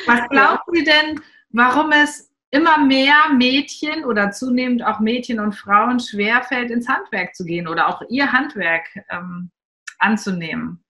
Was 0.05 0.29
glauben 0.29 0.61
Sie 0.71 0.85
denn, 0.85 1.21
warum 1.49 1.91
es 1.91 2.32
immer 2.53 2.77
mehr 2.77 3.15
Mädchen 3.35 4.05
oder 4.05 4.29
zunehmend 4.29 4.85
auch 4.85 4.99
Mädchen 4.99 5.39
und 5.39 5.53
Frauen 5.53 5.99
schwerfällt, 5.99 6.69
ins 6.69 6.87
Handwerk 6.87 7.35
zu 7.35 7.45
gehen 7.45 7.67
oder 7.67 7.87
auch 7.87 8.03
ihr 8.09 8.31
Handwerk 8.31 8.87
ähm, 9.09 9.49
anzunehmen? 9.97 10.83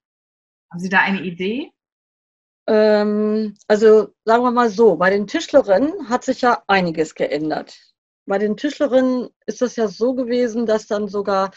Haben 0.70 0.80
Sie 0.80 0.90
da 0.90 1.00
eine 1.00 1.22
Idee? 1.22 1.72
Ähm, 2.68 3.56
also 3.68 4.14
sagen 4.26 4.44
wir 4.44 4.52
mal 4.52 4.70
so, 4.70 4.98
bei 4.98 5.10
den 5.10 5.26
Tischlerinnen 5.26 6.10
hat 6.10 6.26
sich 6.26 6.42
ja 6.42 6.62
einiges 6.68 7.16
geändert. 7.16 7.78
Bei 8.26 8.38
den 8.40 8.58
Tischlerinnen 8.58 9.30
ist 9.46 9.62
es 9.62 9.78
ja 9.78 9.88
so 9.88 10.16
gewesen, 10.16 10.66
dass 10.66 10.88
dann 10.88 11.08
sogar 11.08 11.52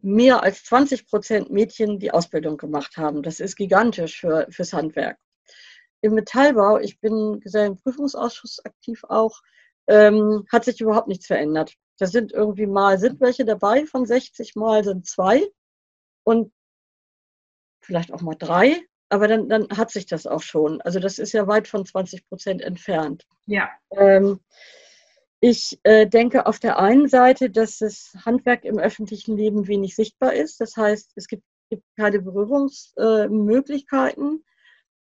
mehr 0.00 0.44
als 0.44 0.62
20 0.64 1.08
Prozent 1.08 1.50
Mädchen 1.50 1.98
die 1.98 2.12
Ausbildung 2.12 2.58
gemacht 2.58 2.96
haben. 2.96 3.24
Das 3.24 3.40
ist 3.40 3.56
gigantisch 3.56 4.20
für, 4.20 4.46
fürs 4.50 4.72
Handwerk. 4.72 5.18
Im 6.00 6.14
Metallbau, 6.14 6.78
ich 6.78 7.00
bin 7.00 7.34
im 7.34 7.40
Gesellenprüfungsausschuss 7.40 8.64
aktiv 8.64 9.02
auch, 9.08 9.40
ähm, 9.88 10.44
hat 10.50 10.64
sich 10.64 10.80
überhaupt 10.80 11.08
nichts 11.08 11.26
verändert. 11.26 11.74
Da 11.98 12.06
sind 12.06 12.32
irgendwie 12.32 12.66
mal, 12.66 12.98
sind 12.98 13.20
welche 13.20 13.44
dabei 13.44 13.84
von 13.86 14.06
60, 14.06 14.54
mal 14.54 14.84
sind 14.84 15.06
zwei. 15.06 15.42
Und 16.24 16.52
vielleicht 17.80 18.12
auch 18.12 18.20
mal 18.20 18.36
drei, 18.36 18.82
aber 19.08 19.28
dann, 19.28 19.48
dann 19.48 19.68
hat 19.70 19.90
sich 19.90 20.04
das 20.06 20.26
auch 20.26 20.42
schon. 20.42 20.82
Also 20.82 21.00
das 21.00 21.18
ist 21.18 21.32
ja 21.32 21.46
weit 21.46 21.66
von 21.66 21.86
20 21.86 22.28
Prozent 22.28 22.60
entfernt. 22.62 23.26
Ja. 23.46 23.70
Ähm, 23.90 24.40
ich 25.40 25.80
äh, 25.84 26.06
denke 26.06 26.44
auf 26.46 26.58
der 26.58 26.78
einen 26.78 27.08
Seite, 27.08 27.48
dass 27.50 27.78
das 27.78 28.14
Handwerk 28.24 28.64
im 28.64 28.78
öffentlichen 28.78 29.36
Leben 29.36 29.68
wenig 29.68 29.96
sichtbar 29.96 30.34
ist. 30.34 30.60
Das 30.60 30.76
heißt, 30.76 31.12
es 31.14 31.28
gibt, 31.28 31.44
gibt 31.70 31.84
keine 31.96 32.20
Berührungsmöglichkeiten. 32.20 34.36
Äh, 34.36 34.40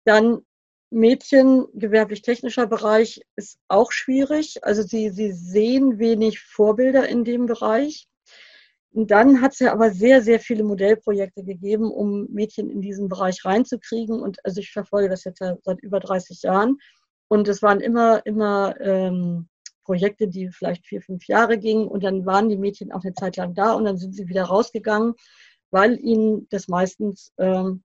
dann 0.06 0.46
Mädchen, 0.90 1.66
gewerblich-technischer 1.74 2.68
Bereich 2.68 3.22
ist 3.36 3.60
auch 3.68 3.92
schwierig. 3.92 4.64
Also 4.64 4.84
sie, 4.84 5.10
sie 5.10 5.32
sehen 5.32 6.00
wenig 6.00 6.40
Vorbilder 6.40 7.08
in 7.08 7.24
dem 7.24 7.46
Bereich. 7.46 8.08
Und 8.94 9.12
dann 9.12 9.42
hat 9.42 9.54
es 9.54 9.60
ja 9.60 9.74
aber 9.74 9.92
sehr, 9.92 10.22
sehr 10.22 10.40
viele 10.40 10.64
Modellprojekte 10.64 11.44
gegeben, 11.44 11.92
um 11.92 12.28
Mädchen 12.32 12.70
in 12.70 12.82
diesen 12.82 13.10
Bereich 13.10 13.44
reinzukriegen. 13.46 14.22
Und 14.22 14.44
also 14.46 14.60
ich 14.62 14.72
verfolge 14.72 15.10
das 15.10 15.24
jetzt 15.24 15.40
seit 15.40 15.82
über 15.82 16.00
30 16.00 16.42
Jahren. 16.44 16.78
Und 17.28 17.48
es 17.48 17.62
waren 17.62 17.82
immer, 17.82 18.26
immer 18.26 18.80
ähm, 18.80 19.50
Projekte, 19.84 20.28
die 20.28 20.50
vielleicht 20.50 20.86
vier, 20.86 21.02
fünf 21.02 21.28
Jahre 21.28 21.58
gingen. 21.58 21.88
Und 21.88 22.04
dann 22.04 22.26
waren 22.26 22.50
die 22.50 22.58
Mädchen 22.58 22.92
auch 22.92 23.04
eine 23.04 23.14
Zeit 23.14 23.38
lang 23.38 23.54
da 23.54 23.74
und 23.74 23.86
dann 23.86 23.98
sind 23.98 24.14
sie 24.14 24.28
wieder 24.28 24.44
rausgegangen, 24.44 25.14
weil 25.72 26.00
ihnen 26.00 26.48
das 26.50 26.68
meistens, 26.68 27.34
ähm, 27.38 27.84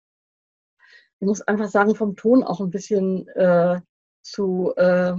ich 1.21 1.27
muss 1.27 1.41
einfach 1.41 1.69
sagen, 1.69 1.95
vom 1.95 2.15
Ton 2.15 2.43
auch 2.43 2.59
ein 2.59 2.71
bisschen 2.71 3.27
äh, 3.29 3.79
zu, 4.23 4.73
äh, 4.75 5.13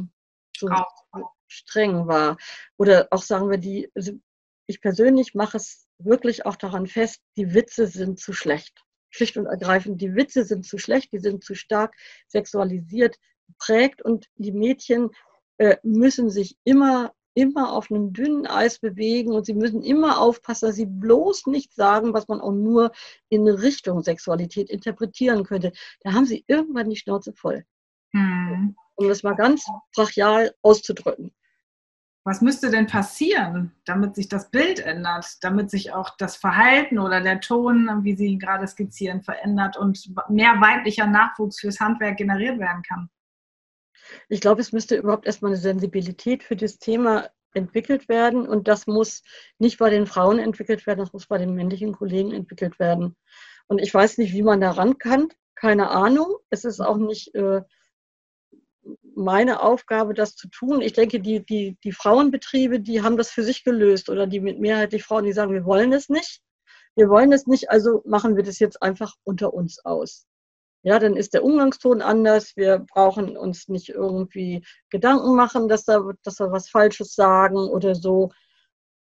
zu 0.56 0.68
streng 1.46 2.08
war. 2.08 2.36
Oder 2.76 3.06
auch 3.12 3.22
sagen 3.22 3.50
wir, 3.50 3.58
die, 3.58 3.88
also 3.94 4.12
ich 4.66 4.80
persönlich 4.80 5.34
mache 5.34 5.58
es 5.58 5.86
wirklich 5.98 6.44
auch 6.44 6.56
daran 6.56 6.88
fest, 6.88 7.22
die 7.36 7.54
Witze 7.54 7.86
sind 7.86 8.18
zu 8.18 8.32
schlecht. 8.32 8.84
Schlicht 9.10 9.36
und 9.36 9.46
ergreifend, 9.46 10.00
die 10.00 10.16
Witze 10.16 10.44
sind 10.44 10.66
zu 10.66 10.76
schlecht, 10.76 11.12
die 11.12 11.20
sind 11.20 11.44
zu 11.44 11.54
stark 11.54 11.94
sexualisiert, 12.26 13.16
prägt 13.58 14.02
und 14.02 14.26
die 14.34 14.52
Mädchen 14.52 15.10
äh, 15.58 15.76
müssen 15.84 16.30
sich 16.30 16.56
immer 16.64 17.12
immer 17.34 17.72
auf 17.72 17.90
einem 17.90 18.12
dünnen 18.12 18.46
Eis 18.46 18.78
bewegen 18.78 19.32
und 19.32 19.46
sie 19.46 19.54
müssen 19.54 19.82
immer 19.82 20.20
aufpassen, 20.20 20.66
dass 20.66 20.76
sie 20.76 20.86
bloß 20.86 21.46
nicht 21.46 21.74
sagen, 21.74 22.12
was 22.12 22.28
man 22.28 22.40
auch 22.40 22.52
nur 22.52 22.92
in 23.28 23.48
Richtung 23.48 24.02
Sexualität 24.02 24.70
interpretieren 24.70 25.44
könnte. 25.44 25.72
Da 26.02 26.12
haben 26.12 26.26
sie 26.26 26.44
irgendwann 26.46 26.90
die 26.90 26.96
Schnauze 26.96 27.32
voll. 27.32 27.64
Hm. 28.12 28.76
Um 28.96 29.08
das 29.08 29.22
mal 29.22 29.34
ganz 29.34 29.64
brachial 29.94 30.52
auszudrücken. 30.62 31.32
Was 32.24 32.40
müsste 32.40 32.70
denn 32.70 32.86
passieren, 32.86 33.72
damit 33.84 34.14
sich 34.14 34.28
das 34.28 34.50
Bild 34.50 34.78
ändert, 34.78 35.26
damit 35.40 35.70
sich 35.70 35.92
auch 35.92 36.10
das 36.18 36.36
Verhalten 36.36 37.00
oder 37.00 37.20
der 37.20 37.40
Ton, 37.40 38.04
wie 38.04 38.14
Sie 38.14 38.26
ihn 38.26 38.38
gerade 38.38 38.66
skizzieren, 38.68 39.22
verändert 39.22 39.76
und 39.76 40.08
mehr 40.28 40.60
weiblicher 40.60 41.08
Nachwuchs 41.08 41.58
fürs 41.58 41.80
Handwerk 41.80 42.18
generiert 42.18 42.60
werden 42.60 42.82
kann? 42.82 43.10
Ich 44.28 44.40
glaube, 44.40 44.60
es 44.60 44.72
müsste 44.72 44.96
überhaupt 44.96 45.26
erstmal 45.26 45.52
eine 45.52 45.60
Sensibilität 45.60 46.42
für 46.42 46.56
das 46.56 46.78
Thema 46.78 47.30
entwickelt 47.54 48.08
werden 48.08 48.46
und 48.46 48.68
das 48.68 48.86
muss 48.86 49.22
nicht 49.58 49.78
bei 49.78 49.90
den 49.90 50.06
Frauen 50.06 50.38
entwickelt 50.38 50.86
werden, 50.86 51.00
das 51.00 51.12
muss 51.12 51.26
bei 51.26 51.38
den 51.38 51.54
männlichen 51.54 51.92
Kollegen 51.92 52.32
entwickelt 52.32 52.78
werden. 52.78 53.16
Und 53.66 53.78
ich 53.78 53.92
weiß 53.92 54.18
nicht, 54.18 54.32
wie 54.32 54.42
man 54.42 54.60
da 54.60 54.70
ran 54.70 54.98
kann, 54.98 55.28
keine 55.54 55.90
Ahnung. 55.90 56.36
Es 56.50 56.64
ist 56.64 56.80
auch 56.80 56.96
nicht 56.96 57.34
äh, 57.34 57.62
meine 59.14 59.62
Aufgabe, 59.62 60.14
das 60.14 60.34
zu 60.34 60.48
tun. 60.48 60.80
Ich 60.80 60.92
denke, 60.92 61.20
die, 61.20 61.44
die, 61.44 61.76
die 61.84 61.92
Frauenbetriebe, 61.92 62.80
die 62.80 63.02
haben 63.02 63.16
das 63.16 63.30
für 63.30 63.42
sich 63.42 63.64
gelöst 63.64 64.08
oder 64.08 64.26
die 64.26 64.40
mit 64.40 64.58
mehrheitlich 64.58 65.04
Frauen, 65.04 65.24
die 65.24 65.32
sagen, 65.32 65.52
wir 65.52 65.64
wollen 65.64 65.92
es 65.92 66.08
nicht. 66.08 66.42
Wir 66.94 67.08
wollen 67.08 67.32
es 67.32 67.46
nicht, 67.46 67.70
also 67.70 68.02
machen 68.04 68.36
wir 68.36 68.42
das 68.42 68.58
jetzt 68.58 68.82
einfach 68.82 69.14
unter 69.24 69.54
uns 69.54 69.84
aus. 69.84 70.26
Ja, 70.82 70.98
dann 70.98 71.16
ist 71.16 71.32
der 71.34 71.44
Umgangston 71.44 72.02
anders. 72.02 72.56
Wir 72.56 72.80
brauchen 72.80 73.36
uns 73.36 73.68
nicht 73.68 73.88
irgendwie 73.88 74.64
Gedanken 74.90 75.36
machen, 75.36 75.68
dass, 75.68 75.84
da, 75.84 76.02
dass 76.24 76.40
wir 76.40 76.50
was 76.50 76.68
Falsches 76.68 77.14
sagen 77.14 77.56
oder 77.56 77.94
so. 77.94 78.32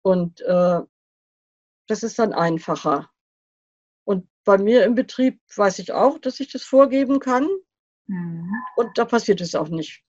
Und 0.02 0.40
äh, 0.42 0.80
das 1.86 2.02
ist 2.02 2.18
dann 2.18 2.32
einfacher. 2.32 3.10
Und 4.04 4.28
bei 4.44 4.58
mir 4.58 4.84
im 4.84 4.94
Betrieb 4.94 5.40
weiß 5.56 5.78
ich 5.78 5.92
auch, 5.92 6.18
dass 6.18 6.40
ich 6.40 6.52
das 6.52 6.62
vorgeben 6.62 7.18
kann. 7.18 7.48
Mhm. 8.06 8.52
Und 8.76 8.98
da 8.98 9.04
passiert 9.04 9.40
es 9.40 9.54
auch 9.54 9.68
nicht. 9.68 10.02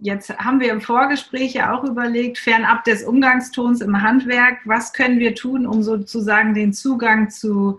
Jetzt 0.00 0.36
haben 0.38 0.58
wir 0.58 0.72
im 0.72 0.80
Vorgespräch 0.80 1.54
ja 1.54 1.72
auch 1.72 1.84
überlegt, 1.84 2.38
fernab 2.38 2.82
des 2.82 3.04
Umgangstons 3.04 3.80
im 3.80 4.02
Handwerk, 4.02 4.58
was 4.64 4.92
können 4.92 5.20
wir 5.20 5.36
tun, 5.36 5.66
um 5.66 5.84
sozusagen 5.84 6.52
den 6.52 6.72
Zugang 6.72 7.30
zu, 7.30 7.78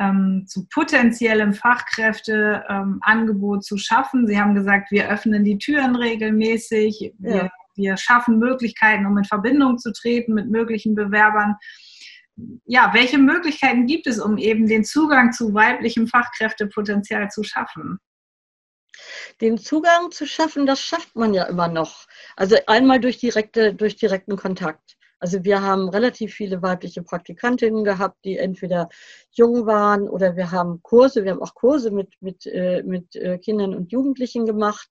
ähm, 0.00 0.44
zu 0.46 0.66
potenziellem 0.68 1.54
Fachkräfteangebot 1.54 3.58
ähm, 3.58 3.62
zu 3.62 3.78
schaffen. 3.78 4.26
Sie 4.26 4.40
haben 4.40 4.54
gesagt, 4.54 4.90
wir 4.90 5.08
öffnen 5.08 5.44
die 5.44 5.58
Türen 5.58 5.96
regelmäßig, 5.96 7.12
wir, 7.18 7.36
ja. 7.36 7.50
wir 7.76 7.96
schaffen 7.96 8.38
Möglichkeiten, 8.38 9.06
um 9.06 9.16
in 9.18 9.24
Verbindung 9.24 9.78
zu 9.78 9.92
treten 9.92 10.34
mit 10.34 10.50
möglichen 10.50 10.94
Bewerbern. 10.94 11.56
Ja, 12.64 12.90
welche 12.92 13.18
Möglichkeiten 13.18 13.86
gibt 13.86 14.08
es, 14.08 14.18
um 14.18 14.38
eben 14.38 14.66
den 14.66 14.84
Zugang 14.84 15.32
zu 15.32 15.54
weiblichem 15.54 16.08
Fachkräftepotenzial 16.08 17.30
zu 17.30 17.44
schaffen? 17.44 18.00
Den 19.40 19.58
Zugang 19.58 20.10
zu 20.10 20.26
schaffen, 20.26 20.66
das 20.66 20.80
schafft 20.80 21.16
man 21.16 21.34
ja 21.34 21.44
immer 21.44 21.68
noch. 21.68 22.06
Also 22.36 22.56
einmal 22.66 23.00
durch, 23.00 23.18
direkte, 23.18 23.74
durch 23.74 23.96
direkten 23.96 24.36
Kontakt. 24.36 24.93
Also 25.18 25.44
wir 25.44 25.62
haben 25.62 25.88
relativ 25.88 26.34
viele 26.34 26.62
weibliche 26.62 27.02
Praktikantinnen 27.02 27.84
gehabt, 27.84 28.24
die 28.24 28.36
entweder 28.36 28.88
jung 29.32 29.66
waren 29.66 30.08
oder 30.08 30.36
wir 30.36 30.50
haben 30.50 30.82
Kurse, 30.82 31.24
wir 31.24 31.32
haben 31.32 31.42
auch 31.42 31.54
Kurse 31.54 31.90
mit, 31.90 32.14
mit, 32.20 32.46
äh, 32.46 32.82
mit 32.82 33.16
äh, 33.16 33.38
Kindern 33.38 33.74
und 33.74 33.92
Jugendlichen 33.92 34.46
gemacht. 34.46 34.88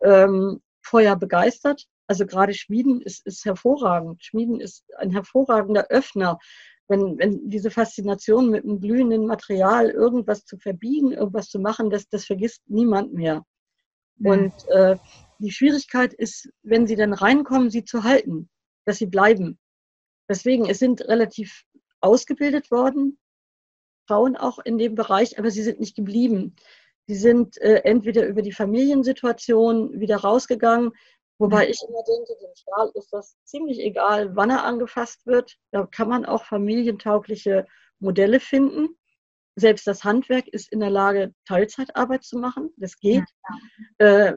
Ähm, 0.00 0.60
Feuer 0.88 1.16
begeistert. 1.16 1.86
Also 2.06 2.24
gerade 2.24 2.54
Schmieden 2.54 3.00
ist, 3.02 3.26
ist 3.26 3.44
hervorragend. 3.44 4.24
Schmieden 4.24 4.60
ist 4.60 4.84
ein 4.96 5.10
hervorragender 5.10 5.86
Öffner. 5.90 6.38
Wenn, 6.88 7.18
wenn 7.18 7.50
diese 7.50 7.70
Faszination 7.70 8.48
mit 8.48 8.64
einem 8.64 8.80
glühenden 8.80 9.26
Material, 9.26 9.90
irgendwas 9.90 10.46
zu 10.46 10.56
verbiegen, 10.56 11.12
irgendwas 11.12 11.48
zu 11.48 11.58
machen, 11.58 11.90
das, 11.90 12.08
das 12.08 12.24
vergisst 12.24 12.62
niemand 12.66 13.12
mehr. 13.12 13.44
Und 14.24 14.52
äh, 14.68 14.96
die 15.38 15.52
Schwierigkeit 15.52 16.14
ist, 16.14 16.48
wenn 16.62 16.86
sie 16.86 16.96
dann 16.96 17.12
reinkommen, 17.12 17.70
sie 17.70 17.84
zu 17.84 18.04
halten, 18.04 18.48
dass 18.88 18.98
sie 18.98 19.06
bleiben. 19.06 19.58
Deswegen, 20.28 20.68
es 20.68 20.78
sind 20.78 21.02
relativ 21.02 21.64
ausgebildet 22.00 22.70
worden, 22.70 23.18
Frauen 24.06 24.36
auch 24.36 24.58
in 24.58 24.78
dem 24.78 24.94
Bereich, 24.94 25.38
aber 25.38 25.50
sie 25.50 25.62
sind 25.62 25.80
nicht 25.80 25.96
geblieben. 25.96 26.56
Sie 27.06 27.14
sind 27.14 27.60
äh, 27.60 27.82
entweder 27.84 28.26
über 28.26 28.42
die 28.42 28.52
Familiensituation 28.52 29.98
wieder 30.00 30.16
rausgegangen, 30.18 30.92
wobei 31.38 31.68
ich 31.68 31.80
immer 31.86 32.02
denke, 32.02 32.34
dem 32.40 32.54
Stahl 32.54 32.90
ist 32.94 33.12
das 33.12 33.36
ziemlich 33.44 33.78
egal, 33.80 34.34
wann 34.34 34.50
er 34.50 34.64
angefasst 34.64 35.26
wird. 35.26 35.56
Da 35.70 35.86
kann 35.86 36.08
man 36.08 36.24
auch 36.24 36.44
familientaugliche 36.44 37.66
Modelle 37.98 38.40
finden 38.40 38.98
selbst 39.58 39.86
das 39.86 40.04
Handwerk 40.04 40.48
ist 40.48 40.72
in 40.72 40.80
der 40.80 40.90
Lage, 40.90 41.34
Teilzeitarbeit 41.44 42.24
zu 42.24 42.38
machen. 42.38 42.70
Das 42.76 42.98
geht. 42.98 43.24
Ja. 43.98 44.28
Äh, 44.28 44.36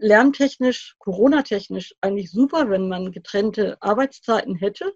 lerntechnisch, 0.00 0.96
Corona-technisch 0.98 1.94
eigentlich 2.00 2.30
super, 2.30 2.70
wenn 2.70 2.88
man 2.88 3.12
getrennte 3.12 3.80
Arbeitszeiten 3.80 4.56
hätte. 4.56 4.92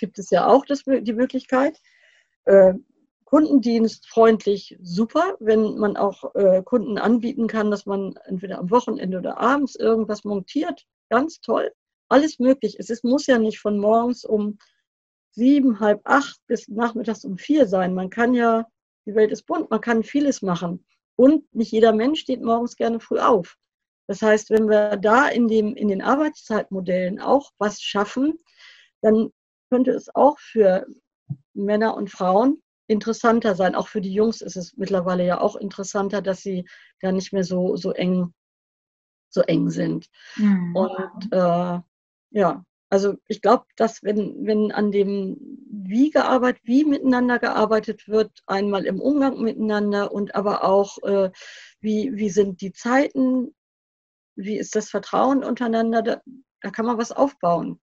Gibt 0.00 0.18
es 0.18 0.30
ja 0.30 0.46
auch 0.46 0.64
das, 0.64 0.82
die 0.84 1.12
Möglichkeit. 1.12 1.80
Äh, 2.44 2.74
Kundendienst 3.24 4.08
freundlich 4.08 4.78
super, 4.80 5.36
wenn 5.40 5.78
man 5.78 5.96
auch 5.96 6.34
äh, 6.36 6.62
Kunden 6.62 6.96
anbieten 6.96 7.48
kann, 7.48 7.72
dass 7.72 7.84
man 7.84 8.14
entweder 8.24 8.58
am 8.60 8.70
Wochenende 8.70 9.18
oder 9.18 9.38
abends 9.38 9.74
irgendwas 9.74 10.22
montiert. 10.22 10.86
Ganz 11.10 11.40
toll. 11.40 11.72
Alles 12.08 12.38
möglich. 12.38 12.76
Es 12.78 12.88
ist, 12.88 13.02
muss 13.02 13.26
ja 13.26 13.38
nicht 13.38 13.58
von 13.58 13.78
morgens 13.78 14.24
um 14.24 14.58
sieben, 15.32 15.80
halb 15.80 16.00
acht 16.04 16.40
bis 16.46 16.68
nachmittags 16.68 17.24
um 17.24 17.36
vier 17.36 17.66
sein. 17.66 17.94
Man 17.94 18.10
kann 18.10 18.32
ja, 18.32 18.64
die 19.06 19.14
Welt 19.16 19.32
ist 19.32 19.44
bunt, 19.44 19.70
man 19.70 19.80
kann 19.80 20.04
vieles 20.04 20.40
machen. 20.40 20.86
Und 21.16 21.52
nicht 21.52 21.72
jeder 21.72 21.92
Mensch 21.92 22.20
steht 22.20 22.42
morgens 22.42 22.76
gerne 22.76 23.00
früh 23.00 23.18
auf. 23.18 23.56
Das 24.06 24.22
heißt, 24.22 24.50
wenn 24.50 24.68
wir 24.68 24.96
da 24.96 25.28
in, 25.28 25.48
dem, 25.48 25.74
in 25.74 25.88
den 25.88 26.02
Arbeitszeitmodellen 26.02 27.20
auch 27.20 27.50
was 27.58 27.80
schaffen, 27.80 28.38
dann 29.02 29.30
könnte 29.70 29.90
es 29.92 30.14
auch 30.14 30.38
für 30.38 30.86
Männer 31.54 31.96
und 31.96 32.10
Frauen 32.10 32.62
interessanter 32.86 33.54
sein. 33.56 33.74
Auch 33.74 33.88
für 33.88 34.00
die 34.00 34.12
Jungs 34.14 34.40
ist 34.40 34.56
es 34.56 34.76
mittlerweile 34.76 35.26
ja 35.26 35.40
auch 35.40 35.56
interessanter, 35.56 36.22
dass 36.22 36.40
sie 36.40 36.66
da 37.00 37.10
nicht 37.10 37.32
mehr 37.32 37.44
so, 37.44 37.76
so 37.76 37.92
eng 37.92 38.32
so 39.36 39.42
eng 39.42 39.70
sind. 39.70 40.08
Mhm. 40.36 40.74
Und 40.74 41.32
äh, 41.32 41.80
ja, 42.30 42.64
also 42.88 43.14
ich 43.28 43.42
glaube, 43.42 43.64
dass 43.76 44.02
wenn, 44.02 44.46
wenn 44.46 44.72
an 44.72 44.90
dem 44.90 45.36
wie 45.70 46.10
gearbeitet, 46.10 46.62
wie 46.64 46.84
miteinander 46.84 47.38
gearbeitet 47.38 48.08
wird, 48.08 48.30
einmal 48.46 48.86
im 48.86 49.00
Umgang 49.00 49.40
miteinander 49.40 50.12
und 50.12 50.34
aber 50.34 50.64
auch, 50.64 50.98
äh, 51.02 51.30
wie, 51.80 52.12
wie 52.14 52.30
sind 52.30 52.60
die 52.60 52.72
Zeiten, 52.72 53.54
wie 54.36 54.58
ist 54.58 54.76
das 54.76 54.90
Vertrauen 54.90 55.42
untereinander, 55.42 56.02
da, 56.02 56.20
da 56.60 56.70
kann 56.70 56.86
man 56.86 56.98
was 56.98 57.12
aufbauen. 57.12 57.80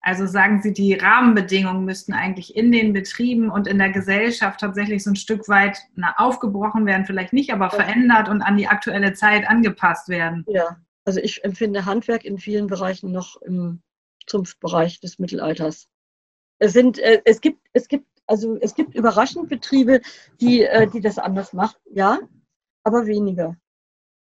Also 0.00 0.26
sagen 0.26 0.62
Sie, 0.62 0.72
die 0.72 0.94
Rahmenbedingungen 0.94 1.84
müssten 1.84 2.12
eigentlich 2.12 2.56
in 2.56 2.70
den 2.70 2.92
Betrieben 2.92 3.50
und 3.50 3.66
in 3.66 3.78
der 3.78 3.90
Gesellschaft 3.90 4.60
tatsächlich 4.60 5.02
so 5.02 5.10
ein 5.10 5.16
Stück 5.16 5.48
weit 5.48 5.78
na, 5.96 6.14
aufgebrochen 6.18 6.86
werden, 6.86 7.04
vielleicht 7.04 7.32
nicht, 7.32 7.52
aber 7.52 7.70
verändert 7.70 8.28
und 8.28 8.40
an 8.40 8.56
die 8.56 8.68
aktuelle 8.68 9.12
Zeit 9.14 9.48
angepasst 9.48 10.08
werden. 10.08 10.44
Ja, 10.48 10.78
also 11.04 11.20
ich 11.20 11.42
empfinde 11.44 11.84
Handwerk 11.84 12.24
in 12.24 12.38
vielen 12.38 12.68
Bereichen 12.68 13.10
noch 13.10 13.40
im 13.42 13.82
Zunftbereich 14.26 15.00
des 15.00 15.18
Mittelalters. 15.18 15.88
Es 16.58 16.72
sind, 16.72 16.98
äh, 16.98 17.22
es 17.24 17.40
gibt, 17.40 17.60
es 17.72 17.88
gibt, 17.88 18.06
also 18.26 18.56
es 18.60 18.74
gibt 18.74 18.94
überraschend 18.94 19.48
Betriebe, 19.48 20.00
die, 20.40 20.62
äh, 20.62 20.86
die 20.86 21.00
das 21.00 21.18
anders 21.18 21.52
machen, 21.52 21.78
ja, 21.92 22.18
aber 22.84 23.06
weniger. 23.06 23.56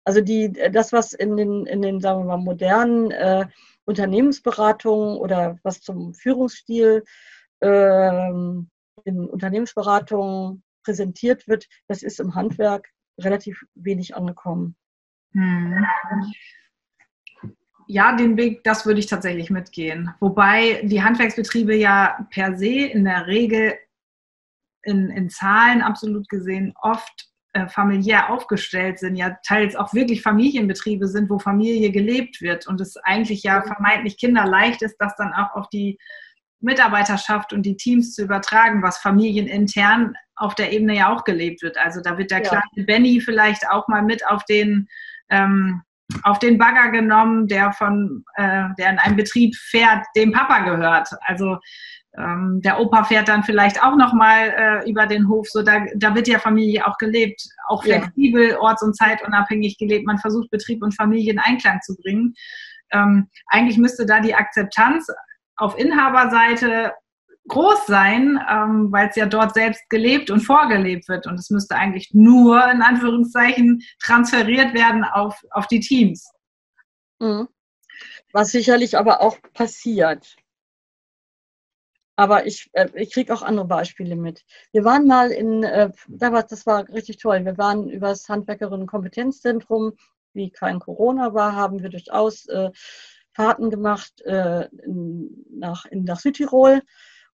Also 0.10 0.22
die, 0.22 0.52
das, 0.72 0.92
was 0.92 1.14
in 1.14 1.38
den, 1.38 1.68
in 1.68 1.84
den, 1.84 2.02
sagen 2.02 2.22
wir 2.22 2.26
mal, 2.26 2.44
modernen 2.44 3.12
äh, 3.12 3.46
Unternehmensberatung 3.86 5.18
oder 5.18 5.60
was 5.62 5.82
zum 5.82 6.16
Führungsstil 6.16 7.04
ähm, 7.62 8.72
in 9.04 9.30
Unternehmensberatung 9.30 10.64
präsentiert 10.84 11.48
wird, 11.48 11.68
das 11.88 12.02
ist 12.02 12.20
im 12.20 12.34
Handwerk 12.34 12.90
relativ 13.22 13.62
wenig 13.76 14.16
angekommen. 14.16 14.76
Hm. 15.34 15.86
Ja, 17.86 18.16
den 18.16 18.36
Weg, 18.36 18.64
das 18.64 18.88
würde 18.88 19.02
ich 19.02 19.06
tatsächlich 19.06 19.52
mitgehen. 19.52 20.12
Wobei 20.22 20.82
die 20.86 21.04
Handwerksbetriebe 21.04 21.76
ja 21.76 22.28
per 22.32 22.58
se 22.58 22.88
in 22.88 23.06
der 23.06 23.28
Regel 23.28 23.78
in, 24.82 25.12
in 25.12 25.30
Zahlen 25.30 25.84
absolut 25.84 26.28
gesehen 26.30 26.74
oft 26.82 27.29
äh, 27.54 27.68
familiär 27.68 28.30
aufgestellt 28.30 29.00
sind, 29.00 29.16
ja 29.16 29.38
teils 29.46 29.76
auch 29.76 29.94
wirklich 29.94 30.22
Familienbetriebe 30.22 31.08
sind, 31.08 31.30
wo 31.30 31.40
Familie 31.40 31.92
gelebt 31.92 32.42
wird 32.42 32.68
und 32.68 32.80
es 32.80 32.98
eigentlich 32.98 33.44
ja 33.44 33.62
vermeintlich 33.62 34.18
kinderleicht 34.18 34.82
ist, 34.82 34.98
das 34.98 35.16
dann 35.16 35.34
auch 35.34 35.56
auf 35.56 35.70
die 35.70 35.98
Mitarbeiterschaft 36.62 37.54
und 37.54 37.64
die 37.64 37.78
Teams 37.78 38.14
zu 38.14 38.24
übertragen, 38.24 38.84
was 38.84 38.98
familienintern 38.98 40.14
auf 40.36 40.56
der 40.56 40.72
Ebene 40.72 40.96
ja 40.98 41.14
auch 41.14 41.24
gelebt 41.24 41.62
wird. 41.62 41.78
Also 41.78 42.02
da 42.02 42.18
wird 42.18 42.32
der 42.32 42.44
ja. 42.44 42.50
kleine 42.50 42.86
Benny 42.86 43.22
vielleicht 43.22 43.68
auch 43.70 43.88
mal 43.88 44.04
mit 44.04 44.26
auf 44.28 44.44
den 44.46 44.88
ähm, 45.30 45.82
auf 46.24 46.40
den 46.40 46.58
Bagger 46.58 46.92
genommen, 46.92 47.48
der 47.48 47.72
von 47.72 48.24
äh, 48.36 48.64
der 48.78 48.90
in 48.92 49.00
einem 49.00 49.16
Betrieb 49.16 49.56
fährt, 49.56 50.06
dem 50.16 50.32
Papa 50.32 50.60
gehört. 50.60 51.10
Also 51.22 51.60
ähm, 52.18 52.62
der 52.64 52.80
Opa 52.80 53.04
fährt 53.04 53.28
dann 53.28 53.44
vielleicht 53.44 53.84
auch 53.84 53.96
noch 53.96 54.14
mal 54.14 54.50
äh, 54.50 54.90
über 54.90 55.06
den 55.06 55.28
Hof. 55.28 55.48
So 55.50 55.62
da, 55.62 55.86
da 55.96 56.16
wird 56.16 56.28
ja 56.28 56.40
Familie 56.40 56.88
auch 56.88 56.98
gelebt, 56.98 57.42
auch 57.68 57.84
flexibel, 57.84 58.52
ja. 58.52 58.60
orts- 58.60 58.82
und 58.82 58.96
zeitunabhängig 58.96 59.78
gelebt. 59.78 60.06
Man 60.06 60.18
versucht 60.18 60.50
Betrieb 60.50 60.82
und 60.82 60.96
Familie 60.96 61.34
in 61.34 61.40
Einklang 61.40 61.80
zu 61.82 61.96
bringen. 61.96 62.34
Ähm, 62.92 63.30
eigentlich 63.48 63.78
müsste 63.78 64.06
da 64.06 64.20
die 64.20 64.34
Akzeptanz 64.34 65.08
auf 65.58 65.78
Inhaberseite 65.78 66.94
groß 67.48 67.86
sein, 67.88 68.40
ähm, 68.50 68.92
weil 68.92 69.10
es 69.10 69.16
ja 69.16 69.26
dort 69.26 69.54
selbst 69.54 69.88
gelebt 69.90 70.32
und 70.32 70.42
vorgelebt 70.42 71.08
wird. 71.10 71.28
Und 71.28 71.40
es 71.40 71.50
müsste 71.50 71.76
eigentlich 71.76 72.10
nur 72.14 72.64
in 72.72 72.82
Anführungszeichen 72.82 73.82
transferiert 74.02 74.74
werden 74.74 75.04
auf, 75.04 75.40
auf 75.52 75.68
die 75.68 75.80
Teams. 75.80 76.32
Mhm. 77.20 77.48
Was 78.32 78.52
sicherlich 78.52 78.98
aber 78.98 79.22
auch 79.22 79.38
passiert. 79.54 80.36
Aber 82.20 82.46
ich, 82.46 82.70
äh, 82.74 82.90
ich 82.96 83.14
kriege 83.14 83.34
auch 83.34 83.44
andere 83.44 83.66
Beispiele 83.66 84.18
mit. 84.18 84.44
Wir 84.74 84.84
waren 84.84 85.08
mal 85.08 85.32
in, 85.32 85.64
äh, 85.64 85.90
das 86.10 86.66
war 86.66 86.90
richtig 86.90 87.16
toll, 87.16 87.46
wir 87.46 87.58
waren 87.58 87.90
über 87.90 88.10
das 88.10 88.28
Handwerkerinnen-Kompetenzzentrum, 88.28 89.94
wie 90.34 90.50
kein 90.50 90.82
Corona 90.82 91.34
war, 91.34 91.56
haben 91.56 91.82
wir 91.82 91.88
durchaus 91.88 92.46
äh, 92.48 92.72
Fahrten 93.32 93.70
gemacht 93.70 94.20
äh, 94.26 94.68
in, 94.84 95.46
nach, 95.50 95.86
in, 95.86 96.04
nach 96.04 96.20
Südtirol 96.20 96.82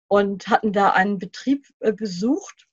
und 0.09 0.49
hatten 0.49 0.73
da 0.73 0.93
einen 0.93 1.19
Betrieb 1.19 1.67
äh, 1.81 1.93
besucht, 1.93 2.67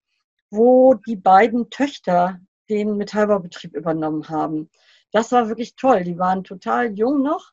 wo 0.50 0.94
die 0.94 1.18
beiden 1.18 1.70
Töchter 1.70 2.40
den 2.70 2.96
Metallbaubetrieb 2.96 3.76
übernommen 3.76 4.30
haben. 4.30 4.70
Das 5.12 5.34
war 5.34 5.50
wirklich 5.50 5.76
toll. 5.76 6.06
Die 6.06 6.18
waren 6.18 6.46
total 6.46 6.98
jung 6.98 7.22
noch 7.22 7.52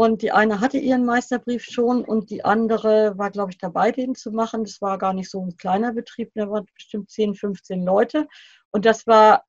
und 0.00 0.22
die 0.22 0.32
eine 0.32 0.60
hatte 0.60 0.78
ihren 0.78 1.04
Meisterbrief 1.04 1.62
schon 1.62 2.06
und 2.06 2.30
die 2.30 2.42
andere 2.42 3.18
war, 3.18 3.30
glaube 3.30 3.50
ich, 3.50 3.58
dabei, 3.58 3.92
den 3.92 4.14
zu 4.14 4.30
machen. 4.30 4.64
Das 4.64 4.80
war 4.80 4.96
gar 4.96 5.12
nicht 5.12 5.28
so 5.28 5.42
ein 5.44 5.58
kleiner 5.58 5.92
Betrieb, 5.92 6.30
da 6.34 6.50
waren 6.50 6.64
bestimmt 6.72 7.10
10, 7.10 7.34
15 7.34 7.84
Leute. 7.84 8.26
Und 8.70 8.86
das 8.86 9.06
war 9.06 9.44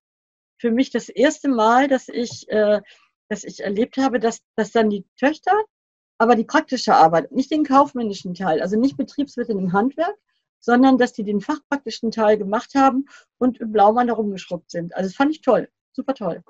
für 0.59 0.71
mich 0.71 0.91
das 0.91 1.07
erste 1.07 1.47
Mal, 1.47 1.87
dass 1.87 2.09
ich, 2.09 2.49
äh, 2.49 2.81
dass 3.29 3.45
ich 3.45 3.63
erlebt 3.63 3.95
habe, 3.95 4.19
dass, 4.19 4.41
dass 4.57 4.73
dann 4.73 4.89
die 4.89 5.05
Töchter, 5.17 5.53
aber 6.17 6.35
die 6.35 6.43
praktische 6.43 6.95
Arbeit, 6.95 7.31
nicht 7.31 7.49
den 7.49 7.63
kaufmännischen 7.63 8.33
Teil, 8.33 8.61
also 8.61 8.77
nicht 8.77 8.97
Betriebswirtin 8.97 9.57
im 9.57 9.71
Handwerk, 9.71 10.17
sondern 10.59 10.97
dass 10.97 11.13
die 11.13 11.23
den 11.23 11.39
fachpraktischen 11.39 12.11
Teil 12.11 12.37
gemacht 12.37 12.75
haben 12.75 13.05
und 13.37 13.61
im 13.61 13.71
Blaumann 13.71 14.09
herumgeschrubbt 14.09 14.69
sind. 14.69 14.93
Also 14.97 15.07
das 15.07 15.15
fand 15.15 15.31
ich 15.31 15.39
toll, 15.39 15.69
super 15.93 16.13
toll. 16.13 16.43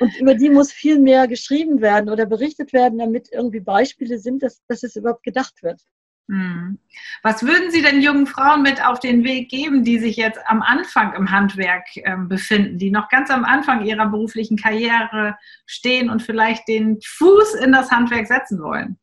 Und 0.00 0.16
über 0.20 0.34
die 0.34 0.50
muss 0.50 0.72
viel 0.72 0.98
mehr 0.98 1.26
geschrieben 1.26 1.80
werden 1.80 2.08
oder 2.08 2.26
berichtet 2.26 2.72
werden, 2.72 2.98
damit 2.98 3.28
irgendwie 3.32 3.60
Beispiele 3.60 4.18
sind, 4.18 4.42
dass, 4.42 4.64
dass 4.66 4.82
es 4.82 4.96
überhaupt 4.96 5.24
gedacht 5.24 5.62
wird. 5.62 5.80
Hm. 6.28 6.78
Was 7.22 7.42
würden 7.42 7.70
Sie 7.70 7.80
denn 7.80 8.02
jungen 8.02 8.26
Frauen 8.26 8.62
mit 8.62 8.84
auf 8.84 9.00
den 9.00 9.24
Weg 9.24 9.48
geben, 9.48 9.82
die 9.82 9.98
sich 9.98 10.16
jetzt 10.16 10.38
am 10.46 10.60
Anfang 10.60 11.14
im 11.14 11.30
Handwerk 11.30 11.86
äh, 11.96 12.16
befinden, 12.16 12.76
die 12.76 12.90
noch 12.90 13.08
ganz 13.08 13.30
am 13.30 13.44
Anfang 13.44 13.84
ihrer 13.84 14.06
beruflichen 14.06 14.58
Karriere 14.58 15.38
stehen 15.64 16.10
und 16.10 16.22
vielleicht 16.22 16.68
den 16.68 17.00
Fuß 17.02 17.54
in 17.54 17.72
das 17.72 17.90
Handwerk 17.90 18.26
setzen 18.26 18.62
wollen? 18.62 18.98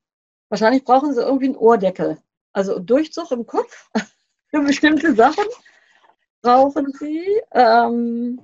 Wahrscheinlich 0.50 0.84
brauchen 0.84 1.14
sie 1.14 1.22
irgendwie 1.22 1.48
einen 1.48 1.56
Ohrdeckel. 1.56 2.20
Also 2.54 2.80
Durchzug 2.80 3.32
im 3.32 3.48
Kopf 3.48 3.90
für 4.52 4.62
bestimmte 4.62 5.16
Sachen 5.16 5.46
brauchen 6.44 6.94
sie. 7.00 7.26
Ähm, 7.52 8.40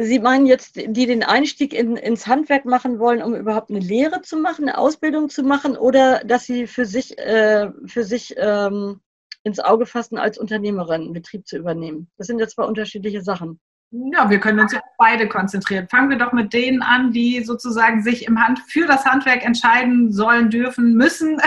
Sie 0.00 0.18
meinen 0.18 0.46
jetzt, 0.46 0.76
die 0.76 1.06
den 1.06 1.22
Einstieg 1.22 1.72
in, 1.72 1.96
ins 1.96 2.26
Handwerk 2.26 2.64
machen 2.64 2.98
wollen, 2.98 3.22
um 3.22 3.34
überhaupt 3.34 3.70
eine 3.70 3.78
Lehre 3.78 4.22
zu 4.22 4.36
machen, 4.36 4.64
eine 4.64 4.78
Ausbildung 4.78 5.28
zu 5.28 5.42
machen, 5.42 5.76
oder 5.76 6.20
dass 6.24 6.44
sie 6.44 6.66
für 6.66 6.86
sich, 6.86 7.18
äh, 7.18 7.70
für 7.86 8.04
sich 8.04 8.34
ähm, 8.36 9.00
ins 9.44 9.60
Auge 9.60 9.86
fassen, 9.86 10.18
als 10.18 10.38
Unternehmerin 10.38 11.02
einen 11.02 11.12
Betrieb 11.12 11.46
zu 11.46 11.56
übernehmen? 11.56 12.10
Das 12.16 12.26
sind 12.26 12.38
ja 12.38 12.48
zwei 12.48 12.64
unterschiedliche 12.64 13.22
Sachen. 13.22 13.60
Ja, 13.90 14.28
wir 14.28 14.40
können 14.40 14.58
uns 14.58 14.72
ja 14.72 14.80
auf 14.80 14.96
beide 14.98 15.28
konzentrieren. 15.28 15.88
Fangen 15.88 16.10
wir 16.10 16.18
doch 16.18 16.32
mit 16.32 16.52
denen 16.52 16.82
an, 16.82 17.12
die 17.12 17.44
sozusagen 17.44 18.02
sich 18.02 18.26
im 18.26 18.42
Hand 18.42 18.58
für 18.68 18.86
das 18.86 19.04
Handwerk 19.04 19.44
entscheiden 19.44 20.12
sollen, 20.12 20.50
dürfen, 20.50 20.94
müssen. 20.94 21.40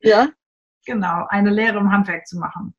Ja. 0.00 0.28
genau, 0.86 1.26
eine 1.28 1.50
Lehre 1.50 1.78
im 1.78 1.92
Handwerk 1.92 2.26
zu 2.26 2.38
machen. 2.38 2.74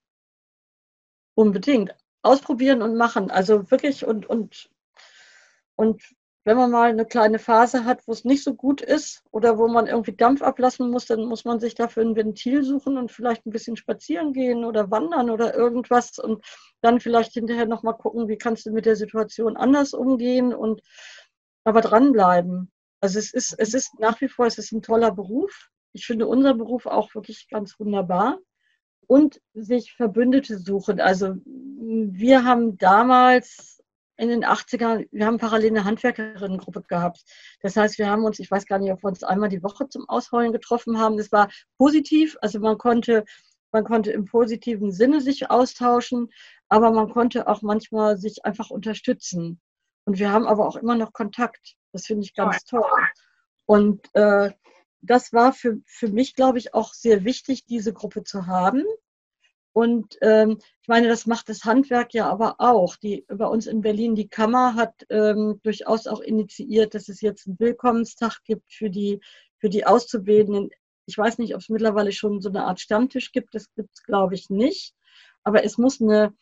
Unbedingt. 1.36 1.94
Ausprobieren 2.24 2.82
und 2.82 2.98
machen. 2.98 3.30
Also 3.30 3.70
wirklich 3.70 4.06
und, 4.06 4.26
und 4.26 4.70
und 5.78 6.02
wenn 6.44 6.56
man 6.56 6.72
mal 6.72 6.90
eine 6.90 7.06
kleine 7.06 7.40
Phase 7.40 7.84
hat, 7.84 8.08
wo 8.08 8.14
es 8.14 8.24
nicht 8.24 8.42
so 8.42 8.54
gut 8.54 8.80
ist 8.80 9.22
oder 9.32 9.58
wo 9.58 9.68
man 9.68 9.86
irgendwie 9.86 10.16
Dampf 10.16 10.42
ablassen 10.42 10.90
muss, 10.90 11.06
dann 11.06 11.26
muss 11.26 11.44
man 11.44 11.60
sich 11.60 11.76
dafür 11.76 12.04
ein 12.04 12.16
Ventil 12.16 12.64
suchen 12.64 12.98
und 12.98 13.12
vielleicht 13.12 13.46
ein 13.46 13.52
bisschen 13.52 13.76
spazieren 13.76 14.32
gehen 14.32 14.64
oder 14.64 14.90
wandern 14.90 15.30
oder 15.30 15.54
irgendwas 15.54 16.20
und 16.20 16.46
dann 16.80 17.02
vielleicht 17.02 17.34
hinterher 17.34 17.66
nochmal 17.66 17.98
gucken, 17.98 18.30
wie 18.30 18.38
kannst 18.38 18.66
du 18.66 18.72
mit 18.72 18.86
der 18.86 18.96
Situation 18.96 19.58
anders 19.58 19.94
umgehen 19.94 20.54
und 20.54 20.82
aber 21.66 21.82
dranbleiben. 21.82 22.72
Also 23.02 23.20
es 23.20 23.34
ist, 23.34 23.54
es 23.58 23.74
ist 23.74 24.00
nach 24.00 24.22
wie 24.22 24.30
vor, 24.30 24.46
es 24.46 24.58
ist 24.58 24.72
ein 24.72 24.82
toller 24.82 25.12
Beruf. 25.12 25.70
Ich 25.92 26.06
finde 26.06 26.28
unser 26.28 26.54
Beruf 26.54 26.86
auch 26.86 27.14
wirklich 27.14 27.50
ganz 27.50 27.78
wunderbar. 27.78 28.40
Und 29.06 29.42
sich 29.54 29.94
Verbündete 29.94 30.58
suchen. 30.60 31.02
Also 31.02 31.36
wir 31.46 32.46
haben 32.46 32.78
damals 32.78 33.77
in 34.18 34.30
den 34.30 34.44
80ern, 34.44 35.08
wir 35.12 35.26
haben 35.26 35.38
parallel 35.38 35.70
eine 35.70 35.86
Handwerkerinnengruppe 35.86 36.82
gehabt. 36.84 37.24
Das 37.62 37.76
heißt, 37.76 37.98
wir 37.98 38.10
haben 38.10 38.26
uns, 38.26 38.40
ich 38.40 38.50
weiß 38.50 38.66
gar 38.66 38.80
nicht, 38.80 38.92
ob 38.92 39.04
wir 39.04 39.10
uns 39.10 39.24
einmal 39.24 39.50
die 39.50 39.64
Woche 39.64 39.88
zum 39.90 40.10
Ausheulen 40.10 40.52
getroffen 40.52 41.00
haben. 41.00 41.18
Das 41.18 41.32
war 41.32 41.50
positiv, 41.78 42.38
also 42.42 42.60
man 42.60 42.78
konnte, 42.78 43.26
man 43.72 43.84
konnte 43.84 44.12
im 44.12 44.26
positiven 44.26 44.92
Sinne 44.92 45.22
sich 45.22 45.50
austauschen, 45.50 46.30
aber 46.68 46.92
man 46.92 47.10
konnte 47.10 47.48
auch 47.48 47.62
manchmal 47.62 48.18
sich 48.18 48.44
einfach 48.44 48.70
unterstützen. 48.72 49.62
Und 50.06 50.20
wir 50.20 50.32
haben 50.32 50.48
aber 50.48 50.68
auch 50.68 50.78
immer 50.78 50.96
noch 50.96 51.14
Kontakt. 51.14 51.76
Das 51.92 52.06
finde 52.06 52.24
ich 52.24 52.34
ganz 52.34 52.64
toll. 52.64 52.84
Und 53.66 54.08
äh, 54.14 54.52
das 55.02 55.34
war 55.34 55.54
für, 55.54 55.78
für 55.86 56.08
mich, 56.08 56.34
glaube 56.34 56.58
ich, 56.58 56.74
auch 56.74 56.94
sehr 56.94 57.24
wichtig, 57.24 57.66
diese 57.66 57.94
Gruppe 57.94 58.24
zu 58.24 58.48
haben. 58.48 58.84
Und 59.78 60.18
ähm, 60.22 60.58
ich 60.82 60.88
meine, 60.88 61.08
das 61.08 61.28
macht 61.28 61.50
das 61.50 61.64
Handwerk 61.64 62.16
ja 62.16 62.28
aber 62.28 62.56
auch. 62.58 62.96
Die, 62.96 63.28
bei 63.28 63.46
uns 63.46 63.68
in 63.68 63.82
Berlin, 63.82 64.16
die 64.16 64.28
Kammer 64.28 64.74
hat 64.74 65.06
ähm, 65.12 65.60
durchaus 65.62 66.08
auch 66.08 66.20
initiiert, 66.20 66.96
dass 66.96 67.10
es 67.10 67.22
jetzt 67.22 67.46
einen 67.46 67.60
Willkommenstag 67.60 68.44
gibt 68.44 68.74
für 68.74 68.90
die, 68.90 69.20
für 69.60 69.70
die 69.70 69.86
Auszubildenden. 69.86 70.72
Ich 71.06 71.16
weiß 71.16 71.38
nicht, 71.38 71.54
ob 71.54 71.62
es 71.62 71.70
mittlerweile 71.70 72.12
schon 72.12 72.42
so 72.42 72.50
eine 72.50 72.66
Art 72.66 72.80
Stammtisch 72.80 73.32
gibt. 73.32 73.54
Das 73.54 73.72
gibt 73.76 73.92
es, 73.94 74.02
glaube 74.02 74.34
ich, 74.34 74.50
nicht. 74.50 74.96
Aber 75.44 75.64
es 75.64 75.78
muss 75.78 76.02
eine, 76.02 76.34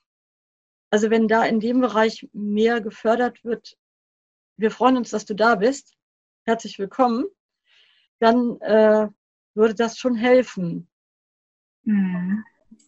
also 0.89 1.09
wenn 1.09 1.27
da 1.27 1.43
in 1.43 1.59
dem 1.59 1.81
Bereich 1.81 2.29
mehr 2.31 2.79
gefördert 2.79 3.43
wird, 3.43 3.75
wir 4.55 4.71
freuen 4.71 4.95
uns, 4.95 5.09
dass 5.09 5.25
du 5.25 5.33
da 5.33 5.55
bist. 5.55 5.93
Herzlich 6.45 6.79
willkommen. 6.79 7.25
Dann 8.19 8.61
äh, 8.61 9.09
würde 9.55 9.75
das 9.75 9.97
schon 9.97 10.15
helfen. 10.15 10.87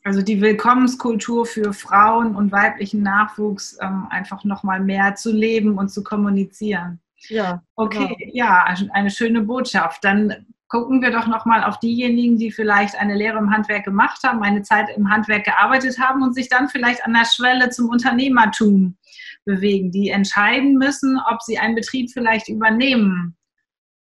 Also 0.04 0.22
die 0.22 0.42
Willkommenskultur 0.42 1.46
für 1.46 1.74
Frauen 1.74 2.36
und 2.36 2.52
weiblichen 2.52 3.02
Nachwuchs 3.02 3.78
ähm, 3.82 4.08
einfach 4.10 4.44
nochmal 4.44 4.80
mehr 4.80 5.16
zu 5.16 5.32
leben 5.32 5.78
und 5.78 5.90
zu 5.90 6.04
kommunizieren. 6.04 7.00
Ja. 7.30 7.62
Okay, 7.76 8.16
genau. 8.18 8.32
ja, 8.34 8.64
also 8.66 8.86
eine 8.94 9.10
schöne 9.10 9.42
Botschaft. 9.42 10.04
Dann 10.04 10.46
gucken 10.70 11.02
wir 11.02 11.12
doch 11.12 11.28
nochmal 11.28 11.64
auf 11.64 11.80
diejenigen, 11.80 12.38
die 12.38 12.52
vielleicht 12.52 12.96
eine 12.96 13.16
Lehre 13.16 13.38
im 13.38 13.52
Handwerk 13.52 13.86
gemacht 13.86 14.22
haben, 14.24 14.44
eine 14.44 14.62
Zeit 14.62 14.88
im 14.96 15.10
Handwerk 15.10 15.46
gearbeitet 15.46 16.00
haben 16.00 16.22
und 16.22 16.34
sich 16.34 16.50
dann 16.50 16.70
vielleicht 16.70 17.06
an 17.06 17.14
der 17.14 17.26
Schwelle 17.26 17.70
zum 17.70 17.90
Unternehmertum 17.90 18.98
bewegen, 19.46 19.92
die 19.92 20.10
entscheiden 20.10 20.74
müssen, 20.78 21.20
ob 21.30 21.42
sie 21.42 21.58
einen 21.58 21.76
Betrieb 21.76 22.12
vielleicht 22.12 22.50
übernehmen 22.50 23.38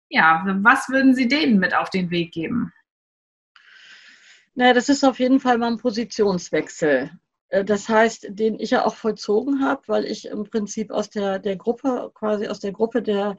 ja, 0.10 0.44
was 0.62 0.90
würden 0.90 1.14
Sie 1.14 1.28
denen 1.28 1.60
mit 1.60 1.76
auf 1.76 1.90
den 1.90 2.10
Weg 2.10 2.32
geben? 2.32 2.74
Naja, 4.56 4.74
das 4.74 4.90
ist 4.90 5.04
auf 5.04 5.20
jeden 5.20 5.40
Fall 5.40 5.58
mal 5.58 5.72
ein 5.72 5.78
Positionswechsel. 5.78 7.12
Äh, 7.50 7.66
das 7.66 7.90
heißt, 7.90 8.28
den 8.30 8.60
ich 8.60 8.72
ja 8.72 8.86
auch 8.86 8.96
vollzogen 8.96 9.64
habe, 9.64 9.82
weil 9.88 10.06
ich 10.06 10.26
im 10.26 10.44
Prinzip 10.44 10.92
aus 10.92 11.10
der, 11.10 11.40
der 11.40 11.56
Gruppe, 11.56 12.12
quasi 12.14 12.48
aus 12.48 12.60
der 12.60 12.72
Gruppe 12.72 13.02
der, 13.02 13.38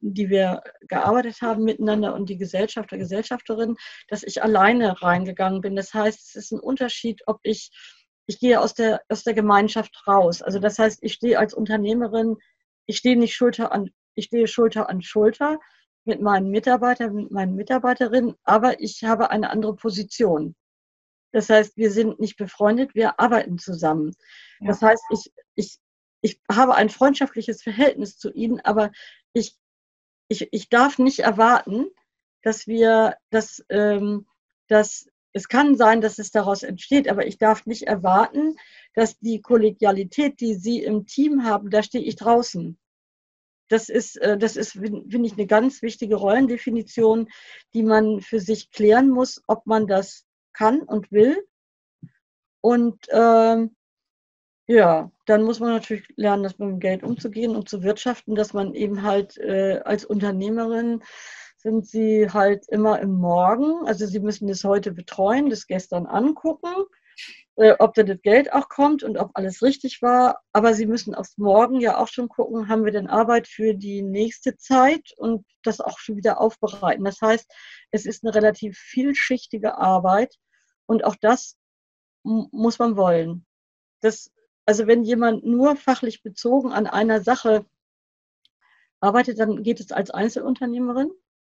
die 0.00 0.30
wir 0.30 0.62
gearbeitet 0.88 1.42
haben 1.42 1.64
miteinander 1.64 2.14
und 2.14 2.28
die 2.28 2.38
Gesellschafter, 2.38 2.96
Gesellschafterin, 2.98 3.76
dass 4.08 4.22
ich 4.22 4.42
alleine 4.42 5.02
reingegangen 5.02 5.60
bin. 5.60 5.76
Das 5.76 5.92
heißt, 5.92 6.20
es 6.20 6.36
ist 6.36 6.52
ein 6.52 6.60
Unterschied, 6.60 7.22
ob 7.26 7.40
ich, 7.42 7.70
ich 8.26 8.38
gehe 8.38 8.60
aus 8.60 8.74
der, 8.74 9.02
aus 9.08 9.24
der 9.24 9.34
Gemeinschaft 9.34 10.06
raus. 10.06 10.42
Also 10.42 10.58
das 10.58 10.78
heißt, 10.78 11.00
ich 11.02 11.14
stehe 11.14 11.38
als 11.38 11.54
Unternehmerin, 11.54 12.36
ich 12.86 12.96
stehe 12.96 13.16
nicht 13.16 13.34
Schulter 13.34 13.72
an, 13.72 13.90
ich 14.14 14.26
stehe 14.26 14.48
Schulter 14.48 14.88
an 14.88 15.02
Schulter 15.02 15.58
mit 16.04 16.20
meinen 16.20 16.50
Mitarbeitern, 16.50 17.14
mit 17.14 17.30
meinen 17.30 17.54
Mitarbeiterinnen, 17.54 18.34
aber 18.44 18.80
ich 18.80 19.04
habe 19.04 19.30
eine 19.30 19.50
andere 19.50 19.74
Position. 19.74 20.54
Das 21.32 21.48
heißt, 21.48 21.76
wir 21.76 21.90
sind 21.90 22.18
nicht 22.18 22.36
befreundet, 22.36 22.94
wir 22.94 23.20
arbeiten 23.20 23.58
zusammen. 23.58 24.14
Ja. 24.60 24.68
Das 24.68 24.82
heißt, 24.82 25.04
ich, 25.10 25.32
ich, 25.54 25.78
ich 26.22 26.40
habe 26.50 26.74
ein 26.74 26.88
freundschaftliches 26.88 27.62
Verhältnis 27.62 28.18
zu 28.18 28.32
ihnen, 28.32 28.60
aber 28.60 28.90
ich, 29.32 29.56
ich, 30.28 30.48
ich 30.52 30.68
darf 30.68 30.98
nicht 30.98 31.20
erwarten, 31.20 31.86
dass 32.42 32.66
wir, 32.66 33.16
dass, 33.30 33.64
ähm, 33.68 34.26
dass 34.68 35.06
es 35.32 35.48
kann 35.48 35.76
sein, 35.76 36.00
dass 36.00 36.18
es 36.18 36.32
daraus 36.32 36.62
entsteht, 36.62 37.08
aber 37.08 37.26
ich 37.26 37.38
darf 37.38 37.66
nicht 37.66 37.82
erwarten, 37.82 38.56
dass 38.94 39.18
die 39.18 39.40
Kollegialität, 39.40 40.40
die 40.40 40.54
Sie 40.54 40.82
im 40.82 41.06
Team 41.06 41.44
haben, 41.44 41.70
da 41.70 41.82
stehe 41.82 42.04
ich 42.04 42.16
draußen. 42.16 42.78
Das 43.70 43.88
ist, 43.88 44.16
äh, 44.16 44.36
das 44.36 44.56
ist, 44.56 44.72
finde 44.72 45.26
ich, 45.26 45.32
eine 45.32 45.46
ganz 45.46 45.80
wichtige 45.80 46.16
Rollendefinition, 46.16 47.28
die 47.72 47.84
man 47.84 48.20
für 48.20 48.40
sich 48.40 48.70
klären 48.70 49.08
muss, 49.08 49.42
ob 49.46 49.64
man 49.64 49.86
das 49.86 50.26
kann 50.52 50.82
und 50.82 51.10
will. 51.12 51.46
Und 52.60 53.06
ähm, 53.10 53.76
ja, 54.66 55.10
dann 55.26 55.44
muss 55.44 55.60
man 55.60 55.70
natürlich 55.72 56.04
lernen, 56.16 56.42
das 56.42 56.58
mit 56.58 56.68
dem 56.68 56.80
Geld 56.80 57.02
umzugehen 57.04 57.56
und 57.56 57.68
zu 57.68 57.82
wirtschaften, 57.82 58.34
dass 58.34 58.52
man 58.52 58.74
eben 58.74 59.02
halt 59.02 59.38
äh, 59.38 59.80
als 59.84 60.04
Unternehmerin 60.04 61.02
sind 61.56 61.86
sie 61.86 62.28
halt 62.30 62.66
immer 62.68 63.00
im 63.00 63.12
Morgen. 63.12 63.86
Also 63.86 64.06
sie 64.06 64.20
müssen 64.20 64.48
das 64.48 64.64
heute 64.64 64.92
betreuen, 64.92 65.48
das 65.48 65.66
gestern 65.66 66.06
angucken 66.06 66.86
ob 67.78 67.94
da 67.94 68.02
das 68.02 68.22
Geld 68.22 68.52
auch 68.52 68.68
kommt 68.68 69.02
und 69.02 69.18
ob 69.18 69.32
alles 69.34 69.62
richtig 69.62 70.00
war. 70.00 70.40
Aber 70.52 70.72
Sie 70.72 70.86
müssen 70.86 71.14
aufs 71.14 71.36
Morgen 71.36 71.80
ja 71.80 71.98
auch 71.98 72.08
schon 72.08 72.28
gucken, 72.28 72.68
haben 72.68 72.84
wir 72.84 72.92
denn 72.92 73.06
Arbeit 73.06 73.48
für 73.48 73.74
die 73.74 74.02
nächste 74.02 74.56
Zeit 74.56 75.12
und 75.18 75.44
das 75.62 75.80
auch 75.80 75.98
schon 75.98 76.16
wieder 76.16 76.40
aufbereiten. 76.40 77.04
Das 77.04 77.20
heißt, 77.20 77.52
es 77.90 78.06
ist 78.06 78.24
eine 78.24 78.34
relativ 78.34 78.78
vielschichtige 78.78 79.76
Arbeit 79.76 80.36
und 80.86 81.04
auch 81.04 81.16
das 81.20 81.56
muss 82.22 82.78
man 82.78 82.96
wollen. 82.96 83.46
Das, 84.00 84.32
also 84.64 84.86
wenn 84.86 85.04
jemand 85.04 85.44
nur 85.44 85.76
fachlich 85.76 86.22
bezogen 86.22 86.72
an 86.72 86.86
einer 86.86 87.20
Sache 87.20 87.66
arbeitet, 89.00 89.38
dann 89.38 89.62
geht 89.62 89.80
es 89.80 89.92
als 89.92 90.10
Einzelunternehmerin. 90.10 91.10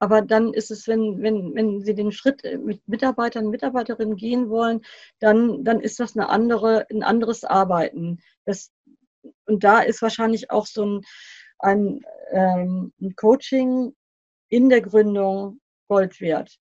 Aber 0.04 0.22
dann 0.22 0.54
ist 0.54 0.70
es, 0.70 0.86
wenn, 0.90 1.22
wenn, 1.22 1.56
wenn 1.56 1.80
Sie 1.80 1.96
den 1.96 2.12
Schritt 2.12 2.44
äh, 2.44 2.58
mit 2.58 2.86
Mitarbeitern 2.90 3.46
und 3.46 3.52
Mitarbeiterinnen 3.52 4.18
gehen 4.18 4.50
wollen, 4.50 4.82
dann, 5.20 5.64
dann 5.64 5.80
ist 5.80 5.98
das 6.02 6.18
eine 6.18 6.28
andere, 6.28 6.86
ein 6.92 7.04
anderes 7.04 7.46
Arbeiten. 7.46 8.20
Das, 8.44 8.74
und 9.46 9.64
da 9.64 9.80
ist 9.80 10.02
wahrscheinlich 10.02 10.52
auch 10.52 10.66
so 10.66 10.86
ein, 10.86 11.02
ein, 11.60 12.02
ähm, 12.32 12.92
ein 13.00 13.16
Coaching 13.16 13.96
in 14.50 14.68
der 14.68 14.82
Gründung 14.82 15.62
Gold 15.88 16.20
wert. 16.20 16.60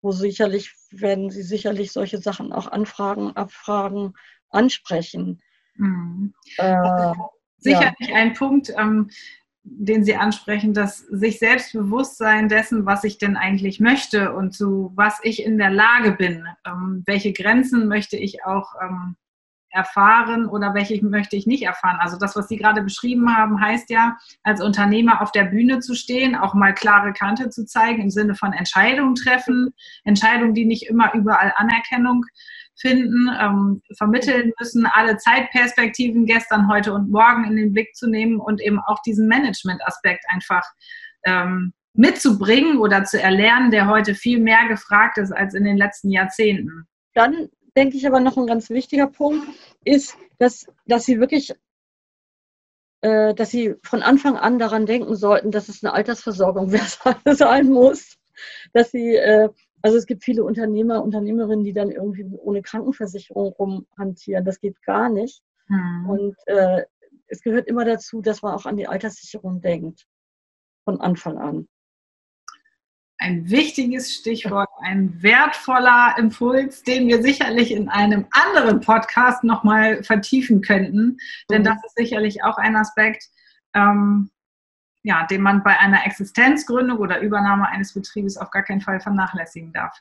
Wo 0.00 0.12
sicherlich 0.12 0.72
werden 0.90 1.28
Sie 1.28 1.42
sicherlich 1.42 1.92
solche 1.92 2.22
Sachen 2.22 2.54
auch 2.54 2.68
anfragen, 2.68 3.36
abfragen, 3.36 4.14
ansprechen. 4.48 5.42
Mhm. 5.74 6.32
Äh, 6.56 7.12
sicherlich 7.58 8.08
ja. 8.08 8.14
ein 8.14 8.32
Punkt, 8.32 8.70
ähm, 8.70 9.10
den 9.68 10.04
Sie 10.04 10.16
ansprechen, 10.16 10.74
dass 10.74 10.98
sich 10.98 11.38
Selbstbewusstsein 11.38 12.48
dessen, 12.48 12.86
was 12.86 13.04
ich 13.04 13.18
denn 13.18 13.36
eigentlich 13.36 13.80
möchte 13.80 14.32
und 14.32 14.54
zu 14.54 14.92
was 14.94 15.18
ich 15.22 15.44
in 15.44 15.58
der 15.58 15.70
Lage 15.70 16.12
bin, 16.12 16.46
ähm, 16.64 17.02
welche 17.06 17.32
Grenzen 17.32 17.88
möchte 17.88 18.16
ich 18.16 18.44
auch 18.44 18.74
ähm, 18.80 19.16
erfahren 19.70 20.46
oder 20.46 20.72
welche 20.74 21.04
möchte 21.04 21.36
ich 21.36 21.46
nicht 21.46 21.64
erfahren. 21.64 21.98
Also 22.00 22.16
das, 22.16 22.36
was 22.36 22.48
Sie 22.48 22.56
gerade 22.56 22.82
beschrieben 22.82 23.36
haben, 23.36 23.60
heißt 23.60 23.90
ja, 23.90 24.16
als 24.42 24.62
Unternehmer 24.62 25.20
auf 25.20 25.32
der 25.32 25.44
Bühne 25.44 25.80
zu 25.80 25.94
stehen, 25.94 26.34
auch 26.34 26.54
mal 26.54 26.72
klare 26.72 27.12
Kante 27.12 27.50
zu 27.50 27.66
zeigen 27.66 28.02
im 28.02 28.10
Sinne 28.10 28.34
von 28.34 28.52
Entscheidungen 28.52 29.16
treffen, 29.16 29.74
Entscheidungen, 30.04 30.54
die 30.54 30.64
nicht 30.64 30.88
immer 30.88 31.12
überall 31.14 31.52
Anerkennung 31.56 32.24
finden, 32.78 33.28
ähm, 33.40 33.82
vermitteln 33.96 34.52
müssen, 34.58 34.86
alle 34.86 35.16
Zeitperspektiven 35.16 36.26
gestern, 36.26 36.68
heute 36.68 36.92
und 36.92 37.10
morgen 37.10 37.44
in 37.44 37.56
den 37.56 37.72
Blick 37.72 37.94
zu 37.94 38.08
nehmen 38.08 38.38
und 38.38 38.60
eben 38.60 38.78
auch 38.80 39.00
diesen 39.02 39.28
Management-Aspekt 39.28 40.24
einfach 40.28 40.62
ähm, 41.24 41.72
mitzubringen 41.94 42.78
oder 42.78 43.04
zu 43.04 43.20
erlernen, 43.20 43.70
der 43.70 43.88
heute 43.88 44.14
viel 44.14 44.38
mehr 44.38 44.68
gefragt 44.68 45.18
ist 45.18 45.32
als 45.32 45.54
in 45.54 45.64
den 45.64 45.78
letzten 45.78 46.10
Jahrzehnten. 46.10 46.86
Dann 47.14 47.48
denke 47.76 47.96
ich 47.96 48.06
aber 48.06 48.20
noch 48.20 48.36
ein 48.36 48.46
ganz 48.46 48.70
wichtiger 48.70 49.06
Punkt 49.06 49.46
ist, 49.84 50.16
dass, 50.38 50.66
dass 50.86 51.04
sie 51.04 51.18
wirklich 51.18 51.54
äh, 53.02 53.34
dass 53.34 53.50
sie 53.50 53.74
von 53.82 54.02
Anfang 54.02 54.36
an 54.36 54.58
daran 54.58 54.86
denken 54.86 55.14
sollten, 55.16 55.50
dass 55.50 55.68
es 55.68 55.84
eine 55.84 55.92
Altersversorgung 55.92 56.68
sein 57.24 57.68
muss, 57.68 58.16
dass 58.72 58.90
sie 58.90 59.16
äh, 59.16 59.48
also 59.82 59.96
es 59.96 60.06
gibt 60.06 60.24
viele 60.24 60.44
Unternehmer, 60.44 61.02
Unternehmerinnen, 61.02 61.64
die 61.64 61.72
dann 61.72 61.90
irgendwie 61.90 62.24
ohne 62.38 62.62
Krankenversicherung 62.62 63.52
rumhantieren. 63.52 64.44
Das 64.44 64.60
geht 64.60 64.82
gar 64.82 65.08
nicht. 65.08 65.42
Hm. 65.68 66.08
Und 66.08 66.36
äh, 66.46 66.84
es 67.28 67.40
gehört 67.42 67.66
immer 67.68 67.84
dazu, 67.84 68.20
dass 68.22 68.42
man 68.42 68.54
auch 68.54 68.66
an 68.66 68.76
die 68.76 68.86
Alterssicherung 68.86 69.60
denkt. 69.60 70.06
Von 70.84 71.00
Anfang 71.00 71.38
an. 71.38 71.68
Ein 73.18 73.48
wichtiges 73.50 74.14
Stichwort, 74.14 74.68
ein 74.82 75.22
wertvoller 75.22 76.14
Impuls, 76.18 76.82
den 76.82 77.08
wir 77.08 77.22
sicherlich 77.22 77.72
in 77.72 77.88
einem 77.88 78.26
anderen 78.30 78.80
Podcast 78.80 79.42
nochmal 79.42 80.04
vertiefen 80.04 80.60
könnten. 80.60 81.16
Denn 81.50 81.62
mhm. 81.62 81.66
das 81.66 81.76
ist 81.84 81.96
sicherlich 81.96 82.44
auch 82.44 82.58
ein 82.58 82.76
Aspekt, 82.76 83.24
ähm, 83.74 84.30
ja, 85.06 85.24
den 85.30 85.40
man 85.40 85.62
bei 85.62 85.78
einer 85.78 86.04
Existenzgründung 86.04 86.98
oder 86.98 87.20
Übernahme 87.20 87.68
eines 87.68 87.94
Betriebes 87.94 88.36
auf 88.36 88.50
gar 88.50 88.64
keinen 88.64 88.80
Fall 88.80 88.98
vernachlässigen 88.98 89.72
darf. 89.72 89.96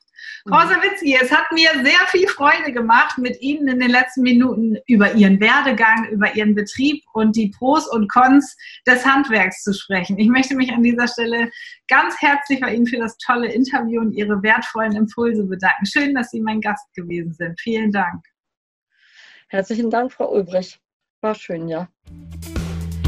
Mhm. 0.46 0.50
Frau 0.50 0.68
Sawitzki, 0.68 1.16
es 1.22 1.32
hat 1.32 1.46
mir 1.54 1.70
sehr 1.84 2.08
viel 2.08 2.28
Freude 2.28 2.74
gemacht, 2.74 3.20
mit 3.20 3.40
Ihnen 3.40 3.68
in 3.68 3.80
den 3.80 3.92
letzten 3.92 4.24
Minuten 4.24 4.78
über 4.88 5.14
Ihren 5.14 5.40
Werdegang, 5.40 6.10
über 6.10 6.36
Ihren 6.36 6.56
Betrieb 6.56 7.04
und 7.14 7.36
die 7.36 7.54
Pros 7.56 7.88
und 7.88 8.12
Cons 8.12 8.58
des 8.88 9.06
Handwerks 9.06 9.62
zu 9.62 9.74
sprechen. 9.74 10.18
Ich 10.18 10.28
möchte 10.28 10.56
mich 10.56 10.74
an 10.74 10.82
dieser 10.82 11.08
Stelle 11.08 11.52
ganz 11.88 12.20
herzlich 12.20 12.60
bei 12.60 12.74
Ihnen 12.74 12.88
für 12.88 12.98
das 12.98 13.16
tolle 13.20 13.52
Interview 13.52 14.02
und 14.02 14.12
Ihre 14.14 14.42
wertvollen 14.42 14.96
Impulse 14.96 15.44
bedanken. 15.44 15.86
Schön, 15.86 16.16
dass 16.16 16.32
Sie 16.32 16.42
mein 16.42 16.62
Gast 16.62 16.92
gewesen 16.96 17.32
sind. 17.34 17.62
Vielen 17.62 17.92
Dank. 17.92 18.26
Herzlichen 19.50 19.92
Dank, 19.92 20.12
Frau 20.12 20.34
Ulbrich. 20.34 20.80
War 21.22 21.36
schön, 21.36 21.68
ja. 21.68 21.88